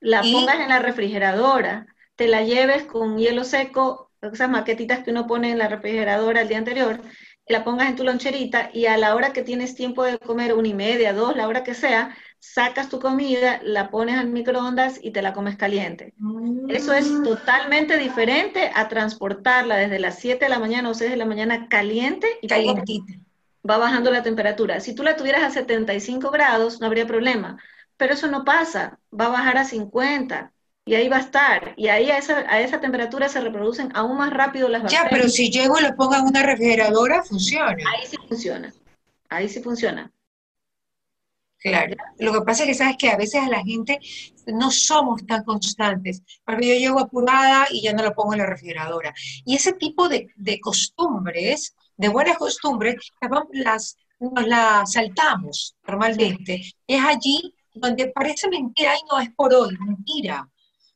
la 0.00 0.22
pongas 0.22 0.60
en 0.60 0.68
la 0.68 0.78
refrigeradora, 0.78 1.86
te 2.14 2.28
la 2.28 2.42
lleves 2.42 2.84
con 2.84 3.18
hielo 3.18 3.44
seco, 3.44 4.10
esas 4.20 4.50
maquetitas 4.50 5.04
que 5.04 5.10
uno 5.10 5.26
pone 5.26 5.50
en 5.50 5.58
la 5.58 5.68
refrigeradora 5.68 6.42
el 6.42 6.48
día 6.48 6.58
anterior, 6.58 7.00
la 7.48 7.64
pongas 7.64 7.88
en 7.88 7.96
tu 7.96 8.04
loncherita 8.04 8.70
y 8.72 8.86
a 8.86 8.96
la 8.96 9.14
hora 9.14 9.32
que 9.32 9.42
tienes 9.42 9.74
tiempo 9.74 10.02
de 10.02 10.18
comer, 10.18 10.54
una 10.54 10.68
y 10.68 10.74
media, 10.74 11.12
dos, 11.12 11.36
la 11.36 11.46
hora 11.46 11.62
que 11.62 11.74
sea, 11.74 12.16
sacas 12.40 12.88
tu 12.88 12.98
comida, 12.98 13.60
la 13.62 13.90
pones 13.90 14.18
al 14.18 14.28
microondas 14.28 14.98
y 15.00 15.12
te 15.12 15.22
la 15.22 15.32
comes 15.32 15.56
caliente. 15.56 16.12
Eso 16.68 16.92
es 16.92 17.08
mm. 17.08 17.22
totalmente 17.22 17.98
diferente 17.98 18.70
a 18.74 18.88
transportarla 18.88 19.76
desde 19.76 20.00
las 20.00 20.18
7 20.18 20.44
de 20.44 20.48
la 20.48 20.58
mañana 20.58 20.90
o 20.90 20.94
6 20.94 21.10
de 21.10 21.16
la 21.16 21.24
mañana 21.24 21.68
caliente 21.68 22.26
y 22.42 22.48
calientita 22.48 23.12
va 23.68 23.78
bajando 23.78 24.10
la 24.10 24.22
temperatura. 24.22 24.80
Si 24.80 24.94
tú 24.94 25.02
la 25.02 25.16
tuvieras 25.16 25.42
a 25.42 25.50
75 25.50 26.30
grados, 26.30 26.80
no 26.80 26.86
habría 26.86 27.06
problema, 27.06 27.58
pero 27.96 28.14
eso 28.14 28.28
no 28.28 28.44
pasa, 28.44 28.98
va 29.18 29.26
a 29.26 29.30
bajar 29.30 29.58
a 29.58 29.64
50 29.64 30.52
y 30.84 30.94
ahí 30.94 31.08
va 31.08 31.16
a 31.16 31.20
estar. 31.20 31.74
Y 31.76 31.88
ahí 31.88 32.10
a 32.10 32.18
esa, 32.18 32.38
a 32.48 32.60
esa 32.60 32.80
temperatura 32.80 33.28
se 33.28 33.40
reproducen 33.40 33.90
aún 33.94 34.16
más 34.18 34.32
rápido 34.32 34.68
las 34.68 34.82
bacterias. 34.82 35.10
Ya, 35.10 35.10
pero 35.10 35.28
si 35.28 35.50
llego 35.50 35.78
y 35.78 35.82
lo 35.82 35.94
pongo 35.96 36.14
en 36.14 36.22
una 36.22 36.42
refrigeradora, 36.42 37.22
funciona. 37.24 37.76
Ahí 37.92 38.06
sí 38.06 38.16
funciona, 38.28 38.72
ahí 39.28 39.48
sí 39.48 39.60
funciona. 39.60 40.12
Claro, 41.58 41.96
lo 42.18 42.32
que 42.32 42.42
pasa 42.42 42.62
es 42.62 42.68
que 42.68 42.74
sabes 42.74 42.96
que 42.96 43.08
a 43.08 43.16
veces 43.16 43.42
a 43.42 43.48
la 43.48 43.64
gente 43.64 43.98
no 44.46 44.70
somos 44.70 45.26
tan 45.26 45.42
constantes, 45.42 46.22
porque 46.44 46.68
yo 46.68 46.74
llego 46.74 47.00
apurada 47.00 47.66
y 47.70 47.82
ya 47.82 47.92
no 47.92 48.04
lo 48.04 48.14
pongo 48.14 48.34
en 48.34 48.40
la 48.40 48.46
refrigeradora. 48.46 49.12
Y 49.44 49.56
ese 49.56 49.72
tipo 49.72 50.08
de, 50.08 50.28
de 50.36 50.60
costumbres 50.60 51.74
de 51.96 52.08
buenas 52.08 52.38
costumbres, 52.38 52.96
las, 53.52 53.96
nos 54.20 54.46
las 54.46 54.92
saltamos 54.92 55.76
normalmente. 55.86 56.62
Es 56.86 57.04
allí 57.04 57.54
donde 57.74 58.08
parece 58.08 58.48
mentira 58.48 58.94
y 58.94 59.06
no 59.10 59.20
es 59.20 59.30
por 59.34 59.54
hoy, 59.54 59.76
mentira. 59.78 60.48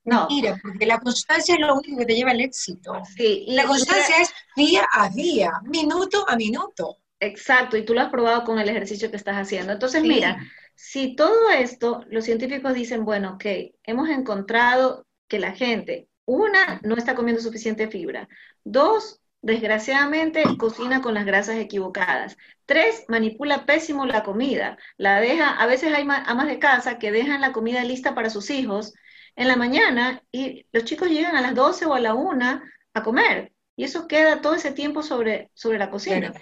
No. 0.04 0.20
Mentira, 0.20 0.58
porque 0.62 0.86
la 0.86 0.98
constancia 0.98 1.54
es 1.54 1.60
lo 1.60 1.74
único 1.74 1.98
que 1.98 2.06
te 2.06 2.14
lleva 2.14 2.30
al 2.30 2.40
éxito. 2.40 2.94
Sí, 3.16 3.44
la 3.48 3.64
constancia 3.64 4.16
es 4.20 4.32
día 4.56 4.86
a 4.92 5.08
día, 5.10 5.52
minuto 5.64 6.24
a 6.28 6.36
minuto. 6.36 6.98
Exacto, 7.20 7.76
y 7.76 7.84
tú 7.84 7.92
lo 7.92 8.00
has 8.00 8.08
probado 8.08 8.44
con 8.44 8.58
el 8.58 8.68
ejercicio 8.68 9.10
que 9.10 9.18
estás 9.18 9.36
haciendo. 9.36 9.72
Entonces, 9.72 10.02
mira, 10.02 10.38
si 10.74 11.14
todo 11.14 11.50
esto, 11.50 12.02
los 12.08 12.24
científicos 12.24 12.72
dicen, 12.72 13.04
bueno, 13.04 13.34
ok, 13.34 13.44
hemos 13.84 14.08
encontrado 14.08 15.06
que 15.28 15.38
la 15.38 15.52
gente, 15.52 16.08
una, 16.24 16.80
no 16.82 16.96
está 16.96 17.14
comiendo 17.14 17.42
suficiente 17.42 17.88
fibra, 17.88 18.26
dos, 18.64 19.20
Desgraciadamente, 19.42 20.44
cocina 20.58 21.00
con 21.00 21.14
las 21.14 21.24
grasas 21.24 21.56
equivocadas. 21.56 22.36
Tres, 22.66 23.04
manipula 23.08 23.64
pésimo 23.64 24.04
la 24.04 24.22
comida. 24.22 24.76
La 24.98 25.20
deja, 25.20 25.50
a 25.50 25.66
veces 25.66 25.94
hay 25.94 26.06
amas 26.26 26.46
de 26.46 26.58
casa 26.58 26.98
que 26.98 27.10
dejan 27.10 27.40
la 27.40 27.52
comida 27.52 27.82
lista 27.84 28.14
para 28.14 28.28
sus 28.30 28.50
hijos 28.50 28.92
en 29.36 29.48
la 29.48 29.56
mañana 29.56 30.22
y 30.30 30.66
los 30.72 30.84
chicos 30.84 31.08
llegan 31.08 31.36
a 31.36 31.40
las 31.40 31.54
12 31.54 31.86
o 31.86 31.94
a 31.94 32.00
la 32.00 32.14
1 32.14 32.62
a 32.94 33.02
comer. 33.02 33.52
Y 33.80 33.84
eso 33.84 34.06
queda 34.06 34.42
todo 34.42 34.56
ese 34.56 34.72
tiempo 34.72 35.02
sobre, 35.02 35.48
sobre 35.54 35.78
la 35.78 35.88
cocina. 35.88 36.34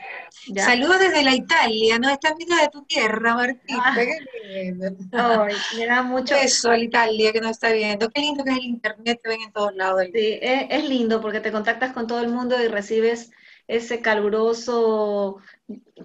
Saludos 0.56 0.98
desde 0.98 1.22
la 1.22 1.36
Italia, 1.36 1.96
¿no? 2.00 2.10
Estás 2.10 2.32
viendo 2.36 2.56
de 2.56 2.66
tu 2.66 2.82
tierra, 2.82 3.32
Martín. 3.32 3.78
Ah. 3.80 5.46
me 5.76 5.86
da 5.86 6.02
mucho... 6.02 6.34
Eso, 6.34 6.72
la 6.72 6.78
Italia 6.78 7.32
que 7.32 7.40
nos 7.40 7.52
está 7.52 7.70
viendo. 7.70 8.10
Qué 8.10 8.22
lindo 8.22 8.42
que 8.42 8.50
es 8.50 8.56
el 8.56 8.64
internet, 8.64 9.20
te 9.22 9.28
ven 9.28 9.42
en 9.42 9.52
todos 9.52 9.72
lados. 9.76 10.02
Sí, 10.12 10.40
es, 10.42 10.88
lindo 10.88 11.20
porque 11.20 11.38
te 11.38 11.52
contactas 11.52 11.92
con 11.92 12.08
todo 12.08 12.22
el 12.22 12.28
mundo 12.28 12.60
y 12.60 12.66
recibes 12.66 13.30
ese 13.68 14.00
caluroso, 14.00 15.36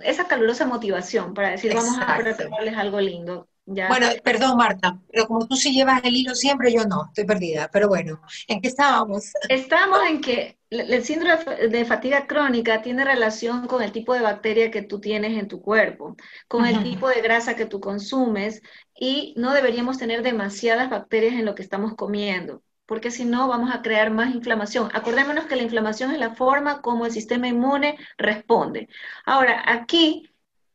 esa 0.02 0.28
calurosa 0.28 0.68
motivación 0.68 1.34
para 1.34 1.50
decir, 1.50 1.74
vamos 1.74 1.98
a 2.00 2.16
prepararles 2.16 2.78
algo 2.78 3.02
lindo. 3.02 3.48
Bueno, 3.66 4.08
perdón 4.24 4.58
Marta, 4.58 5.00
pero 5.10 5.26
como 5.26 5.48
tú 5.48 5.56
sí 5.56 5.74
llevas 5.74 6.04
el 6.04 6.16
hilo 6.16 6.36
siempre, 6.36 6.74
yo 6.74 6.84
no, 6.84 7.06
estoy 7.08 7.24
perdida. 7.24 7.70
Pero 7.72 7.88
bueno, 7.88 8.22
¿en 8.48 8.62
qué 8.62 8.68
estábamos? 8.68 9.32
Estábamos 9.48 10.00
en 10.10 10.20
que 10.20 10.58
el 10.70 11.04
síndrome 11.04 11.44
de 11.70 11.86
fatiga 11.86 12.28
crónica 12.28 12.82
tiene 12.82 13.06
relación 13.06 13.68
con 13.68 13.82
el 13.82 13.92
tipo 13.92 14.14
de 14.14 14.22
bacteria 14.22 14.70
que 14.70 14.82
tú 14.82 15.00
tienes 15.00 15.38
en 15.38 15.48
tu 15.48 15.62
cuerpo, 15.62 16.18
con 16.48 16.66
el 16.66 16.84
tipo 16.84 17.08
de 17.08 17.22
grasa 17.22 17.56
que 17.56 17.66
tú 17.66 17.80
consumes 17.80 18.62
y 19.00 19.34
no 19.38 19.54
deberíamos 19.54 19.98
tener 19.98 20.24
demasiadas 20.24 20.90
bacterias 20.90 21.34
en 21.34 21.46
lo 21.46 21.56
que 21.56 21.62
estamos 21.62 21.96
comiendo, 21.96 22.64
porque 22.86 23.12
si 23.12 23.24
no 23.24 23.48
vamos 23.48 23.74
a 23.74 23.82
crear 23.82 24.12
más 24.12 24.36
inflamación. 24.36 24.90
Acordémonos 24.94 25.46
que 25.46 25.56
la 25.56 25.64
inflamación 25.64 26.12
es 26.12 26.20
la 26.20 26.36
forma 26.36 26.82
como 26.82 27.06
el 27.06 27.14
sistema 27.14 27.48
inmune 27.48 27.98
responde. 28.18 28.90
Ahora, 29.26 29.64
aquí 29.66 30.33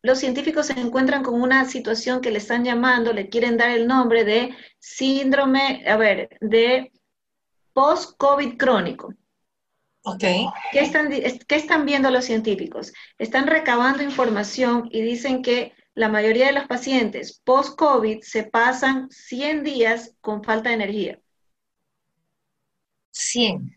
los 0.08 0.18
científicos 0.18 0.66
se 0.66 0.72
encuentran 0.72 1.22
con 1.22 1.40
una 1.40 1.66
situación 1.66 2.22
que 2.22 2.30
le 2.30 2.38
están 2.38 2.64
llamando, 2.64 3.12
le 3.12 3.28
quieren 3.28 3.58
dar 3.58 3.70
el 3.70 3.86
nombre 3.86 4.24
de 4.24 4.56
síndrome, 4.78 5.84
a 5.86 5.98
ver, 5.98 6.30
de 6.40 6.90
post-COVID 7.74 8.56
crónico. 8.56 9.12
Ok. 10.04 10.24
¿Qué 10.72 10.80
están, 10.80 11.10
¿Qué 11.10 11.56
están 11.56 11.84
viendo 11.84 12.10
los 12.10 12.24
científicos? 12.24 12.94
Están 13.18 13.46
recabando 13.46 14.02
información 14.02 14.88
y 14.90 15.02
dicen 15.02 15.42
que 15.42 15.74
la 15.94 16.08
mayoría 16.08 16.46
de 16.46 16.52
los 16.52 16.66
pacientes 16.66 17.42
post-COVID 17.44 18.22
se 18.22 18.44
pasan 18.44 19.10
100 19.10 19.62
días 19.62 20.14
con 20.22 20.42
falta 20.42 20.70
de 20.70 20.76
energía. 20.76 21.20
100. 23.10 23.76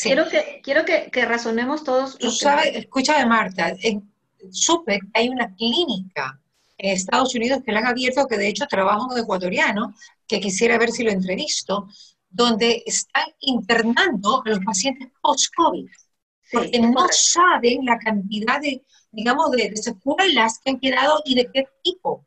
Quiero, 0.00 0.28
que, 0.28 0.60
quiero 0.62 0.84
que, 0.84 1.24
razonemos 1.24 1.82
todos. 1.82 2.18
Tú 2.18 2.30
sabes, 2.30 2.76
escúchame 2.76 3.26
Marta, 3.26 3.74
en 3.80 4.13
supe 4.50 4.98
que 4.98 5.08
hay 5.14 5.28
una 5.28 5.54
clínica 5.54 6.40
en 6.78 6.92
Estados 6.92 7.34
Unidos 7.34 7.60
que 7.64 7.72
la 7.72 7.80
han 7.80 7.86
abierto, 7.86 8.26
que 8.26 8.36
de 8.36 8.48
hecho 8.48 8.66
trabaja 8.66 9.06
un 9.06 9.18
ecuatoriano, 9.18 9.94
que 10.26 10.40
quisiera 10.40 10.78
ver 10.78 10.90
si 10.90 11.04
lo 11.04 11.10
entrevisto, 11.10 11.88
donde 12.28 12.82
están 12.84 13.26
internando 13.40 14.42
a 14.44 14.48
los 14.48 14.58
pacientes 14.60 15.08
post-COVID, 15.22 15.88
porque 16.52 16.80
no 16.80 17.06
saben 17.10 17.84
la 17.84 17.98
cantidad 17.98 18.60
de, 18.60 18.82
digamos, 19.12 19.50
de, 19.52 19.76
secuelas 19.76 20.58
que 20.58 20.72
han 20.72 20.80
quedado 20.80 21.22
y 21.24 21.36
de 21.36 21.48
qué 21.52 21.68
tipo. 21.82 22.26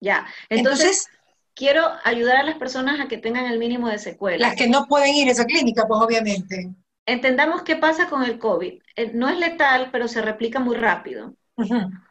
Ya, 0.00 0.26
entonces, 0.48 1.06
quiero 1.54 1.88
ayudar 2.04 2.36
a 2.36 2.42
las 2.44 2.56
personas 2.56 3.00
a 3.00 3.08
que 3.08 3.18
tengan 3.18 3.46
el 3.46 3.58
mínimo 3.58 3.88
de 3.88 3.98
secuelas. 3.98 4.40
Las 4.40 4.56
que 4.56 4.68
no 4.68 4.86
pueden 4.86 5.14
ir 5.14 5.28
a 5.28 5.32
esa 5.32 5.44
clínica, 5.44 5.86
pues 5.86 6.00
obviamente. 6.00 6.74
Entendamos 7.08 7.62
qué 7.62 7.74
pasa 7.74 8.10
con 8.10 8.22
el 8.22 8.38
COVID. 8.38 8.82
Eh, 8.94 9.12
no 9.14 9.30
es 9.30 9.38
letal, 9.38 9.88
pero 9.90 10.08
se 10.08 10.20
replica 10.20 10.60
muy 10.60 10.76
rápido. 10.76 11.34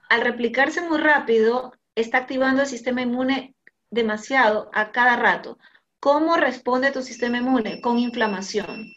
Al 0.10 0.22
replicarse 0.22 0.82
muy 0.82 0.98
rápido, 0.98 1.72
está 1.94 2.18
activando 2.18 2.64
el 2.64 2.68
sistema 2.68 3.04
inmune 3.04 3.54
demasiado 3.92 4.72
a 4.74 4.92
cada 4.92 5.16
rato. 5.16 5.60
¿Cómo 6.00 6.36
responde 6.36 6.92
tu 6.92 7.04
sistema 7.04 7.38
inmune? 7.38 7.80
Con 7.80 8.00
inflamación. 8.00 8.92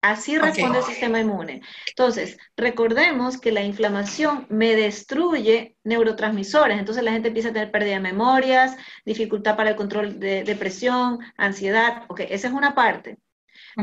Así 0.00 0.38
responde 0.38 0.78
el 0.78 0.84
sistema 0.84 1.18
inmune. 1.18 1.62
Entonces, 1.88 2.38
recordemos 2.56 3.40
que 3.40 3.50
la 3.50 3.62
inflamación 3.62 4.46
me 4.48 4.76
destruye 4.76 5.76
neurotransmisores. 5.82 6.78
Entonces 6.78 7.02
la 7.02 7.10
gente 7.10 7.28
empieza 7.28 7.48
a 7.48 7.52
tener 7.52 7.72
pérdida 7.72 7.94
de 7.94 8.00
memorias, 8.00 8.76
dificultad 9.04 9.56
para 9.56 9.70
el 9.70 9.76
control 9.76 10.20
de 10.20 10.44
depresión, 10.44 11.18
ansiedad. 11.36 12.04
Ok, 12.06 12.20
esa 12.28 12.46
es 12.46 12.54
una 12.54 12.76
parte. 12.76 13.18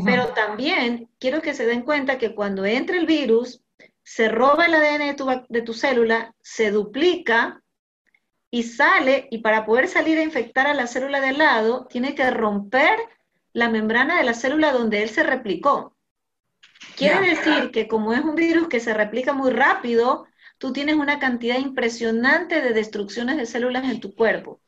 Pero 0.05 0.27
también 0.33 1.09
quiero 1.19 1.41
que 1.41 1.53
se 1.53 1.65
den 1.65 1.81
cuenta 1.81 2.17
que 2.17 2.33
cuando 2.33 2.65
entra 2.65 2.97
el 2.97 3.05
virus, 3.05 3.61
se 4.03 4.29
roba 4.29 4.65
el 4.65 4.73
ADN 4.73 5.07
de 5.07 5.13
tu, 5.13 5.27
de 5.49 5.61
tu 5.61 5.73
célula, 5.73 6.33
se 6.41 6.71
duplica 6.71 7.61
y 8.49 8.63
sale, 8.63 9.27
y 9.31 9.39
para 9.39 9.65
poder 9.65 9.87
salir 9.87 10.17
a 10.17 10.23
infectar 10.23 10.67
a 10.67 10.73
la 10.73 10.87
célula 10.87 11.21
de 11.21 11.31
lado, 11.31 11.87
tiene 11.87 12.15
que 12.15 12.29
romper 12.29 12.97
la 13.53 13.69
membrana 13.69 14.17
de 14.17 14.23
la 14.23 14.33
célula 14.33 14.71
donde 14.71 15.03
él 15.03 15.09
se 15.09 15.23
replicó. 15.23 15.95
Quiere 16.95 17.29
decir 17.29 17.71
que 17.71 17.87
como 17.87 18.13
es 18.13 18.21
un 18.21 18.35
virus 18.35 18.67
que 18.67 18.79
se 18.79 18.93
replica 18.93 19.33
muy 19.33 19.51
rápido, 19.51 20.27
tú 20.57 20.73
tienes 20.73 20.95
una 20.95 21.19
cantidad 21.19 21.57
impresionante 21.57 22.61
de 22.61 22.73
destrucciones 22.73 23.37
de 23.37 23.45
células 23.45 23.85
en 23.85 23.99
tu 23.99 24.13
cuerpo. 24.13 24.61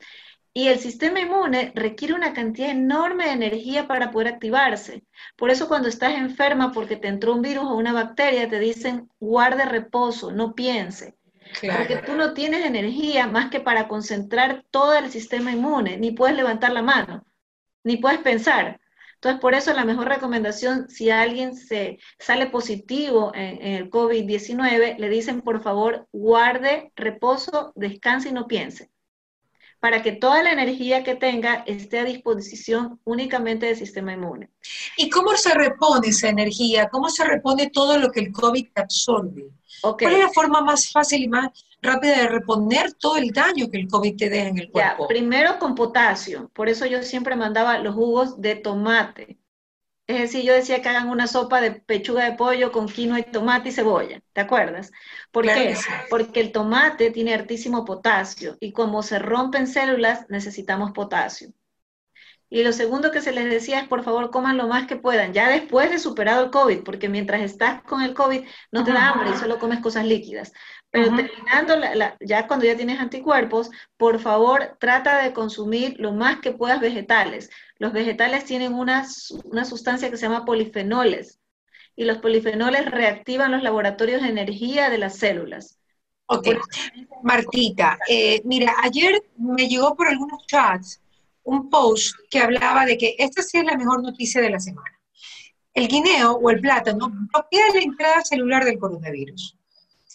Y 0.56 0.68
el 0.68 0.78
sistema 0.78 1.18
inmune 1.18 1.72
requiere 1.74 2.14
una 2.14 2.32
cantidad 2.32 2.70
enorme 2.70 3.24
de 3.24 3.32
energía 3.32 3.88
para 3.88 4.12
poder 4.12 4.28
activarse. 4.28 5.02
Por 5.36 5.50
eso 5.50 5.66
cuando 5.66 5.88
estás 5.88 6.14
enferma 6.14 6.70
porque 6.70 6.94
te 6.94 7.08
entró 7.08 7.34
un 7.34 7.42
virus 7.42 7.64
o 7.64 7.74
una 7.74 7.92
bacteria, 7.92 8.48
te 8.48 8.60
dicen 8.60 9.10
guarde 9.18 9.64
reposo, 9.64 10.30
no 10.30 10.54
piense. 10.54 11.16
Porque 11.60 12.02
tú 12.06 12.14
no 12.14 12.34
tienes 12.34 12.64
energía 12.64 13.26
más 13.26 13.50
que 13.50 13.58
para 13.58 13.88
concentrar 13.88 14.64
todo 14.70 14.94
el 14.94 15.10
sistema 15.10 15.50
inmune, 15.50 15.98
ni 15.98 16.12
puedes 16.12 16.36
levantar 16.36 16.72
la 16.72 16.82
mano, 16.82 17.26
ni 17.82 17.96
puedes 17.96 18.20
pensar. 18.20 18.80
Entonces, 19.14 19.40
por 19.40 19.54
eso 19.54 19.72
la 19.72 19.84
mejor 19.84 20.06
recomendación, 20.06 20.88
si 20.88 21.10
alguien 21.10 21.56
se 21.56 21.98
sale 22.20 22.46
positivo 22.46 23.32
en, 23.34 23.60
el 23.60 23.90
COVID-19, 23.90 24.98
le 24.98 25.08
dicen, 25.08 25.40
por 25.40 25.62
favor, 25.62 26.06
guarde 26.12 26.92
reposo, 26.94 27.72
descanse 27.74 28.28
y 28.28 28.32
no 28.32 28.46
piense 28.46 28.93
para 29.84 30.02
que 30.02 30.12
toda 30.12 30.42
la 30.42 30.50
energía 30.50 31.04
que 31.04 31.14
tenga 31.14 31.62
esté 31.66 31.98
a 31.98 32.04
disposición 32.04 32.98
únicamente 33.04 33.66
del 33.66 33.76
sistema 33.76 34.14
inmune. 34.14 34.48
¿Y 34.96 35.10
cómo 35.10 35.36
se 35.36 35.52
repone 35.52 36.08
esa 36.08 36.30
energía? 36.30 36.88
¿Cómo 36.88 37.10
se 37.10 37.22
repone 37.22 37.68
todo 37.68 37.98
lo 37.98 38.10
que 38.10 38.20
el 38.20 38.32
COVID 38.32 38.68
absorbe? 38.76 39.50
¿Cuál 39.82 40.14
es 40.14 40.20
la 40.20 40.30
forma 40.30 40.62
más 40.62 40.90
fácil 40.90 41.24
y 41.24 41.28
más 41.28 41.50
rápida 41.82 42.16
de 42.16 42.28
reponer 42.28 42.94
todo 42.94 43.18
el 43.18 43.30
daño 43.30 43.68
que 43.70 43.76
el 43.76 43.86
COVID 43.86 44.16
te 44.16 44.30
deja 44.30 44.48
en 44.48 44.58
el 44.60 44.70
cuerpo? 44.70 45.06
primero 45.06 45.58
con 45.58 45.74
potasio. 45.74 46.50
Por 46.54 46.70
eso 46.70 46.86
yo 46.86 47.02
siempre 47.02 47.36
mandaba 47.36 47.76
los 47.76 47.94
jugos 47.94 48.40
de 48.40 48.54
tomate. 48.54 49.36
Es 50.06 50.18
decir, 50.20 50.44
yo 50.44 50.52
decía 50.52 50.82
que 50.82 50.88
hagan 50.90 51.08
una 51.08 51.26
sopa 51.26 51.62
de 51.62 51.72
pechuga 51.72 52.24
de 52.24 52.36
pollo 52.36 52.72
con 52.72 52.86
quinoa 52.88 53.20
y 53.20 53.22
tomate 53.24 53.70
y 53.70 53.72
cebolla, 53.72 54.20
¿te 54.34 54.42
acuerdas? 54.42 54.92
¿Por 55.30 55.44
qué? 55.46 55.74
Porque 56.10 56.40
el 56.40 56.52
tomate 56.52 57.10
tiene 57.10 57.32
altísimo 57.32 57.86
potasio 57.86 58.56
y 58.60 58.72
como 58.72 59.02
se 59.02 59.18
rompen 59.18 59.66
células, 59.66 60.26
necesitamos 60.28 60.92
potasio. 60.92 61.54
Y 62.50 62.62
lo 62.62 62.72
segundo 62.72 63.10
que 63.10 63.22
se 63.22 63.32
les 63.32 63.46
decía 63.46 63.80
es, 63.80 63.88
por 63.88 64.04
favor, 64.04 64.30
coman 64.30 64.58
lo 64.58 64.68
más 64.68 64.86
que 64.86 64.96
puedan, 64.96 65.32
ya 65.32 65.48
después 65.48 65.90
de 65.90 65.98
superado 65.98 66.44
el 66.44 66.50
COVID, 66.50 66.84
porque 66.84 67.08
mientras 67.08 67.40
estás 67.40 67.82
con 67.82 68.02
el 68.02 68.14
COVID 68.14 68.44
no 68.70 68.84
te 68.84 68.92
da 68.92 69.08
hambre 69.08 69.30
y 69.30 69.38
solo 69.38 69.58
comes 69.58 69.80
cosas 69.80 70.04
líquidas. 70.04 70.52
Pero 70.94 71.12
terminando, 71.16 71.74
ya 72.20 72.46
cuando 72.46 72.66
ya 72.66 72.76
tienes 72.76 73.00
anticuerpos, 73.00 73.68
por 73.96 74.20
favor, 74.20 74.76
trata 74.78 75.24
de 75.24 75.32
consumir 75.32 75.96
lo 75.98 76.12
más 76.12 76.38
que 76.38 76.52
puedas 76.52 76.78
vegetales. 76.78 77.50
Los 77.78 77.92
vegetales 77.92 78.44
tienen 78.44 78.74
una, 78.74 79.04
una 79.42 79.64
sustancia 79.64 80.08
que 80.08 80.16
se 80.16 80.28
llama 80.28 80.44
polifenoles, 80.44 81.40
y 81.96 82.04
los 82.04 82.18
polifenoles 82.18 82.88
reactivan 82.88 83.50
los 83.50 83.64
laboratorios 83.64 84.22
de 84.22 84.28
energía 84.28 84.88
de 84.88 84.98
las 84.98 85.18
células. 85.18 85.80
Ok, 86.26 86.50
Martita, 87.24 87.98
eh, 88.08 88.40
mira, 88.44 88.76
ayer 88.80 89.20
me 89.36 89.66
llegó 89.66 89.96
por 89.96 90.06
algunos 90.06 90.46
chats 90.46 91.00
un 91.42 91.70
post 91.70 92.14
que 92.30 92.38
hablaba 92.38 92.86
de 92.86 92.96
que 92.96 93.16
esta 93.18 93.42
sí 93.42 93.58
es 93.58 93.64
la 93.64 93.76
mejor 93.76 94.00
noticia 94.00 94.40
de 94.40 94.50
la 94.50 94.60
semana. 94.60 94.96
El 95.74 95.88
guineo 95.88 96.34
o 96.34 96.50
el 96.50 96.60
plátano 96.60 97.10
bloquea 97.10 97.74
la 97.74 97.80
entrada 97.80 98.22
celular 98.22 98.64
del 98.64 98.78
coronavirus. 98.78 99.58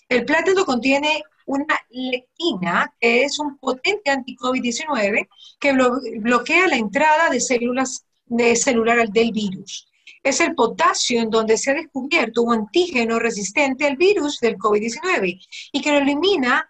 El 0.09 0.25
plátano 0.25 0.65
contiene 0.65 1.23
una 1.45 1.79
lectina, 1.89 2.93
que 2.99 3.23
es 3.23 3.39
un 3.39 3.57
potente 3.57 4.09
anti-COVID-19, 4.09 5.29
que 5.59 5.73
bloquea 6.19 6.67
la 6.67 6.75
entrada 6.75 7.29
de 7.29 7.39
células 7.39 8.05
de 8.25 8.55
celular 8.55 9.07
del 9.09 9.31
virus. 9.31 9.87
Es 10.23 10.39
el 10.41 10.53
potasio 10.53 11.21
en 11.21 11.29
donde 11.29 11.57
se 11.57 11.71
ha 11.71 11.75
descubierto 11.75 12.43
un 12.43 12.53
antígeno 12.53 13.19
resistente 13.19 13.85
al 13.85 13.97
virus 13.97 14.39
del 14.39 14.57
COVID-19 14.57 15.39
y 15.71 15.81
que 15.81 15.91
lo 15.91 15.99
elimina 15.99 16.69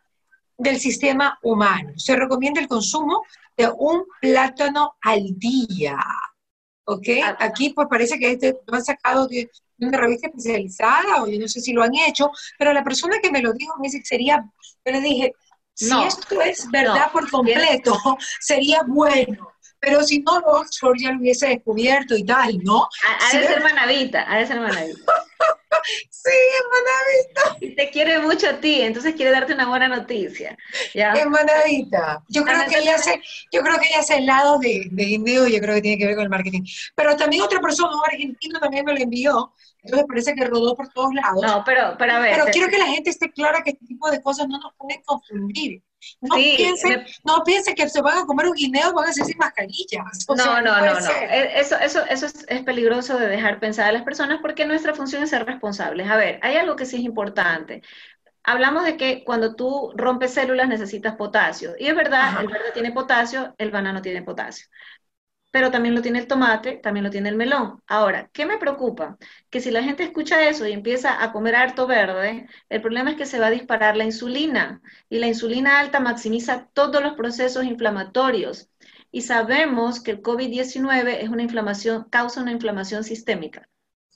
del 0.57 0.79
sistema 0.79 1.39
humano. 1.41 1.93
Se 1.95 2.15
recomienda 2.15 2.61
el 2.61 2.67
consumo 2.67 3.23
de 3.57 3.69
un 3.77 4.03
plátano 4.21 4.95
al 5.01 5.37
día. 5.37 5.97
¿Ok? 6.85 7.07
Ah. 7.23 7.37
Aquí 7.39 7.71
pues 7.71 7.87
parece 7.89 8.19
que 8.19 8.31
este 8.31 8.59
lo 8.65 8.75
han 8.75 8.83
sacado 8.83 9.27
de 9.27 9.49
una 9.79 9.97
revista 9.97 10.27
especializada 10.27 11.23
o 11.23 11.27
yo 11.27 11.39
no 11.39 11.47
sé 11.47 11.61
si 11.61 11.73
lo 11.73 11.83
han 11.83 11.95
hecho, 11.95 12.31
pero 12.57 12.73
la 12.73 12.83
persona 12.83 13.17
que 13.21 13.31
me 13.31 13.41
lo 13.41 13.53
dijo 13.53 13.75
me 13.77 13.87
dice 13.87 13.99
que 13.99 14.05
sería, 14.05 14.43
yo 14.85 14.91
le 14.91 15.01
dije, 15.01 15.33
si 15.73 16.03
esto 16.03 16.41
es 16.41 16.69
verdad 16.69 17.11
por 17.11 17.29
completo, 17.29 17.97
sería 18.39 18.81
bueno. 18.85 19.53
Pero 19.79 20.03
si 20.03 20.19
no, 20.19 20.37
Oxford 20.39 20.97
ya 20.99 21.11
lo 21.11 21.19
hubiese 21.19 21.47
descubierto 21.47 22.15
y 22.15 22.25
tal, 22.25 22.57
¿no? 22.63 22.89
Ha, 23.07 23.37
de 23.37 23.47
ser 23.47 23.63
manavita, 23.63 24.25
ha 24.29 24.39
de 24.39 24.47
ser 24.47 24.59
manavita. 24.59 25.13
sí, 26.09 26.29
manavita. 26.69 27.58
Y 27.79 27.85
te 27.85 27.91
quiere 27.91 28.19
mucho 28.19 28.49
a 28.49 28.59
ti, 28.59 28.81
entonces 28.81 29.13
quiere 29.15 29.31
darte 29.31 29.53
una 29.53 29.67
buena 29.67 29.87
noticia. 29.87 30.57
¿ya? 30.93 31.13
Es 31.13 31.25
manavita. 31.25 32.23
Yo 32.27 32.43
creo, 32.43 32.65
que 32.67 32.79
ella 32.79 32.95
hace, 32.95 33.21
yo 33.51 33.61
creo 33.61 33.79
que 33.79 33.87
ella 33.87 33.99
hace 33.99 34.17
helado 34.17 34.59
de, 34.59 34.87
de 34.91 35.03
indio, 35.03 35.47
yo 35.47 35.59
creo 35.59 35.75
que 35.75 35.81
tiene 35.81 35.97
que 35.97 36.07
ver 36.07 36.15
con 36.15 36.23
el 36.23 36.29
marketing. 36.29 36.63
Pero 36.95 37.15
también 37.15 37.43
otra 37.43 37.59
persona, 37.59 37.95
un 37.95 38.03
argentino, 38.05 38.59
también 38.59 38.85
me 38.85 38.93
lo 38.93 38.99
envió, 38.99 39.53
entonces 39.83 40.07
parece 40.07 40.35
que 40.35 40.45
rodó 40.45 40.75
por 40.75 40.89
todos 40.89 41.13
lados. 41.13 41.41
No, 41.41 41.63
pero, 41.65 41.95
pero 41.97 42.13
a 42.13 42.19
ver. 42.19 42.33
Pero 42.35 42.51
quiero 42.51 42.69
que 42.69 42.77
la 42.77 42.87
gente 42.87 43.09
esté 43.09 43.31
clara 43.31 43.61
que 43.63 43.71
este 43.71 43.85
tipo 43.85 44.09
de 44.11 44.21
cosas 44.21 44.47
no 44.47 44.59
nos 44.59 44.73
pueden 44.75 45.01
confundir. 45.03 45.81
No, 46.21 46.35
piensen, 46.35 47.05
no 47.23 47.43
piensen 47.43 47.75
que 47.75 47.89
se 47.89 48.01
van 48.01 48.19
a 48.19 48.25
comer 48.25 48.47
un 48.47 48.53
guineo, 48.53 48.93
van 48.93 49.07
a 49.07 49.09
hacer 49.09 49.25
sin 49.25 49.37
mascarillas. 49.37 50.25
no, 50.29 50.61
no, 50.61 50.61
no, 50.61 50.99
no. 50.99 51.09
E, 51.09 51.59
eso, 51.59 51.77
eso, 51.77 52.03
eso 52.09 52.25
es, 52.25 52.45
es, 52.47 52.63
peligroso 52.63 53.17
de 53.17 53.27
dejar 53.27 53.59
pensar 53.59 53.89
a 53.89 53.91
las 53.91 54.03
personas 54.03 54.39
porque 54.41 54.65
nuestra 54.65 54.93
función 54.93 55.23
es 55.23 55.29
ser 55.29 55.45
responsables. 55.45 56.09
A 56.09 56.15
ver, 56.15 56.39
hay 56.41 56.57
algo 56.57 56.75
que 56.75 56.85
sí 56.85 56.97
es 56.97 57.03
importante. 57.03 57.81
Hablamos 58.43 58.85
de 58.85 58.97
que 58.97 59.23
cuando 59.23 59.55
tú 59.55 59.91
rompes 59.95 60.33
células 60.33 60.67
necesitas 60.67 61.15
potasio. 61.15 61.73
Y 61.77 61.87
es 61.87 61.95
verdad, 61.95 62.41
el 62.41 62.47
verde 62.47 62.71
tiene 62.73 62.91
potasio, 62.91 63.53
el 63.57 63.71
banano 63.71 64.01
tiene 64.01 64.21
potasio 64.21 64.67
pero 65.51 65.71
también 65.71 65.95
lo 65.95 66.01
tiene 66.01 66.19
el 66.19 66.27
tomate, 66.27 66.77
también 66.77 67.03
lo 67.03 67.09
tiene 67.09 67.29
el 67.29 67.35
melón. 67.35 67.81
Ahora, 67.87 68.29
¿qué 68.33 68.45
me 68.45 68.57
preocupa? 68.57 69.17
Que 69.49 69.61
si 69.61 69.71
la 69.71 69.83
gente 69.83 70.03
escucha 70.03 70.47
eso 70.47 70.67
y 70.67 70.71
empieza 70.73 71.23
a 71.23 71.31
comer 71.31 71.55
harto 71.55 71.87
verde, 71.87 72.47
el 72.69 72.81
problema 72.81 73.11
es 73.11 73.17
que 73.17 73.25
se 73.25 73.39
va 73.39 73.47
a 73.47 73.51
disparar 73.51 73.97
la 73.97 74.05
insulina 74.05 74.81
y 75.09 75.19
la 75.19 75.27
insulina 75.27 75.79
alta 75.79 75.99
maximiza 75.99 76.67
todos 76.73 77.01
los 77.01 77.13
procesos 77.13 77.65
inflamatorios. 77.65 78.69
Y 79.11 79.21
sabemos 79.21 80.01
que 80.01 80.11
el 80.11 80.21
COVID-19 80.21 81.17
es 81.21 81.29
una 81.29 81.43
inflamación, 81.43 82.05
causa 82.09 82.41
una 82.41 82.51
inflamación 82.51 83.03
sistémica. 83.03 83.67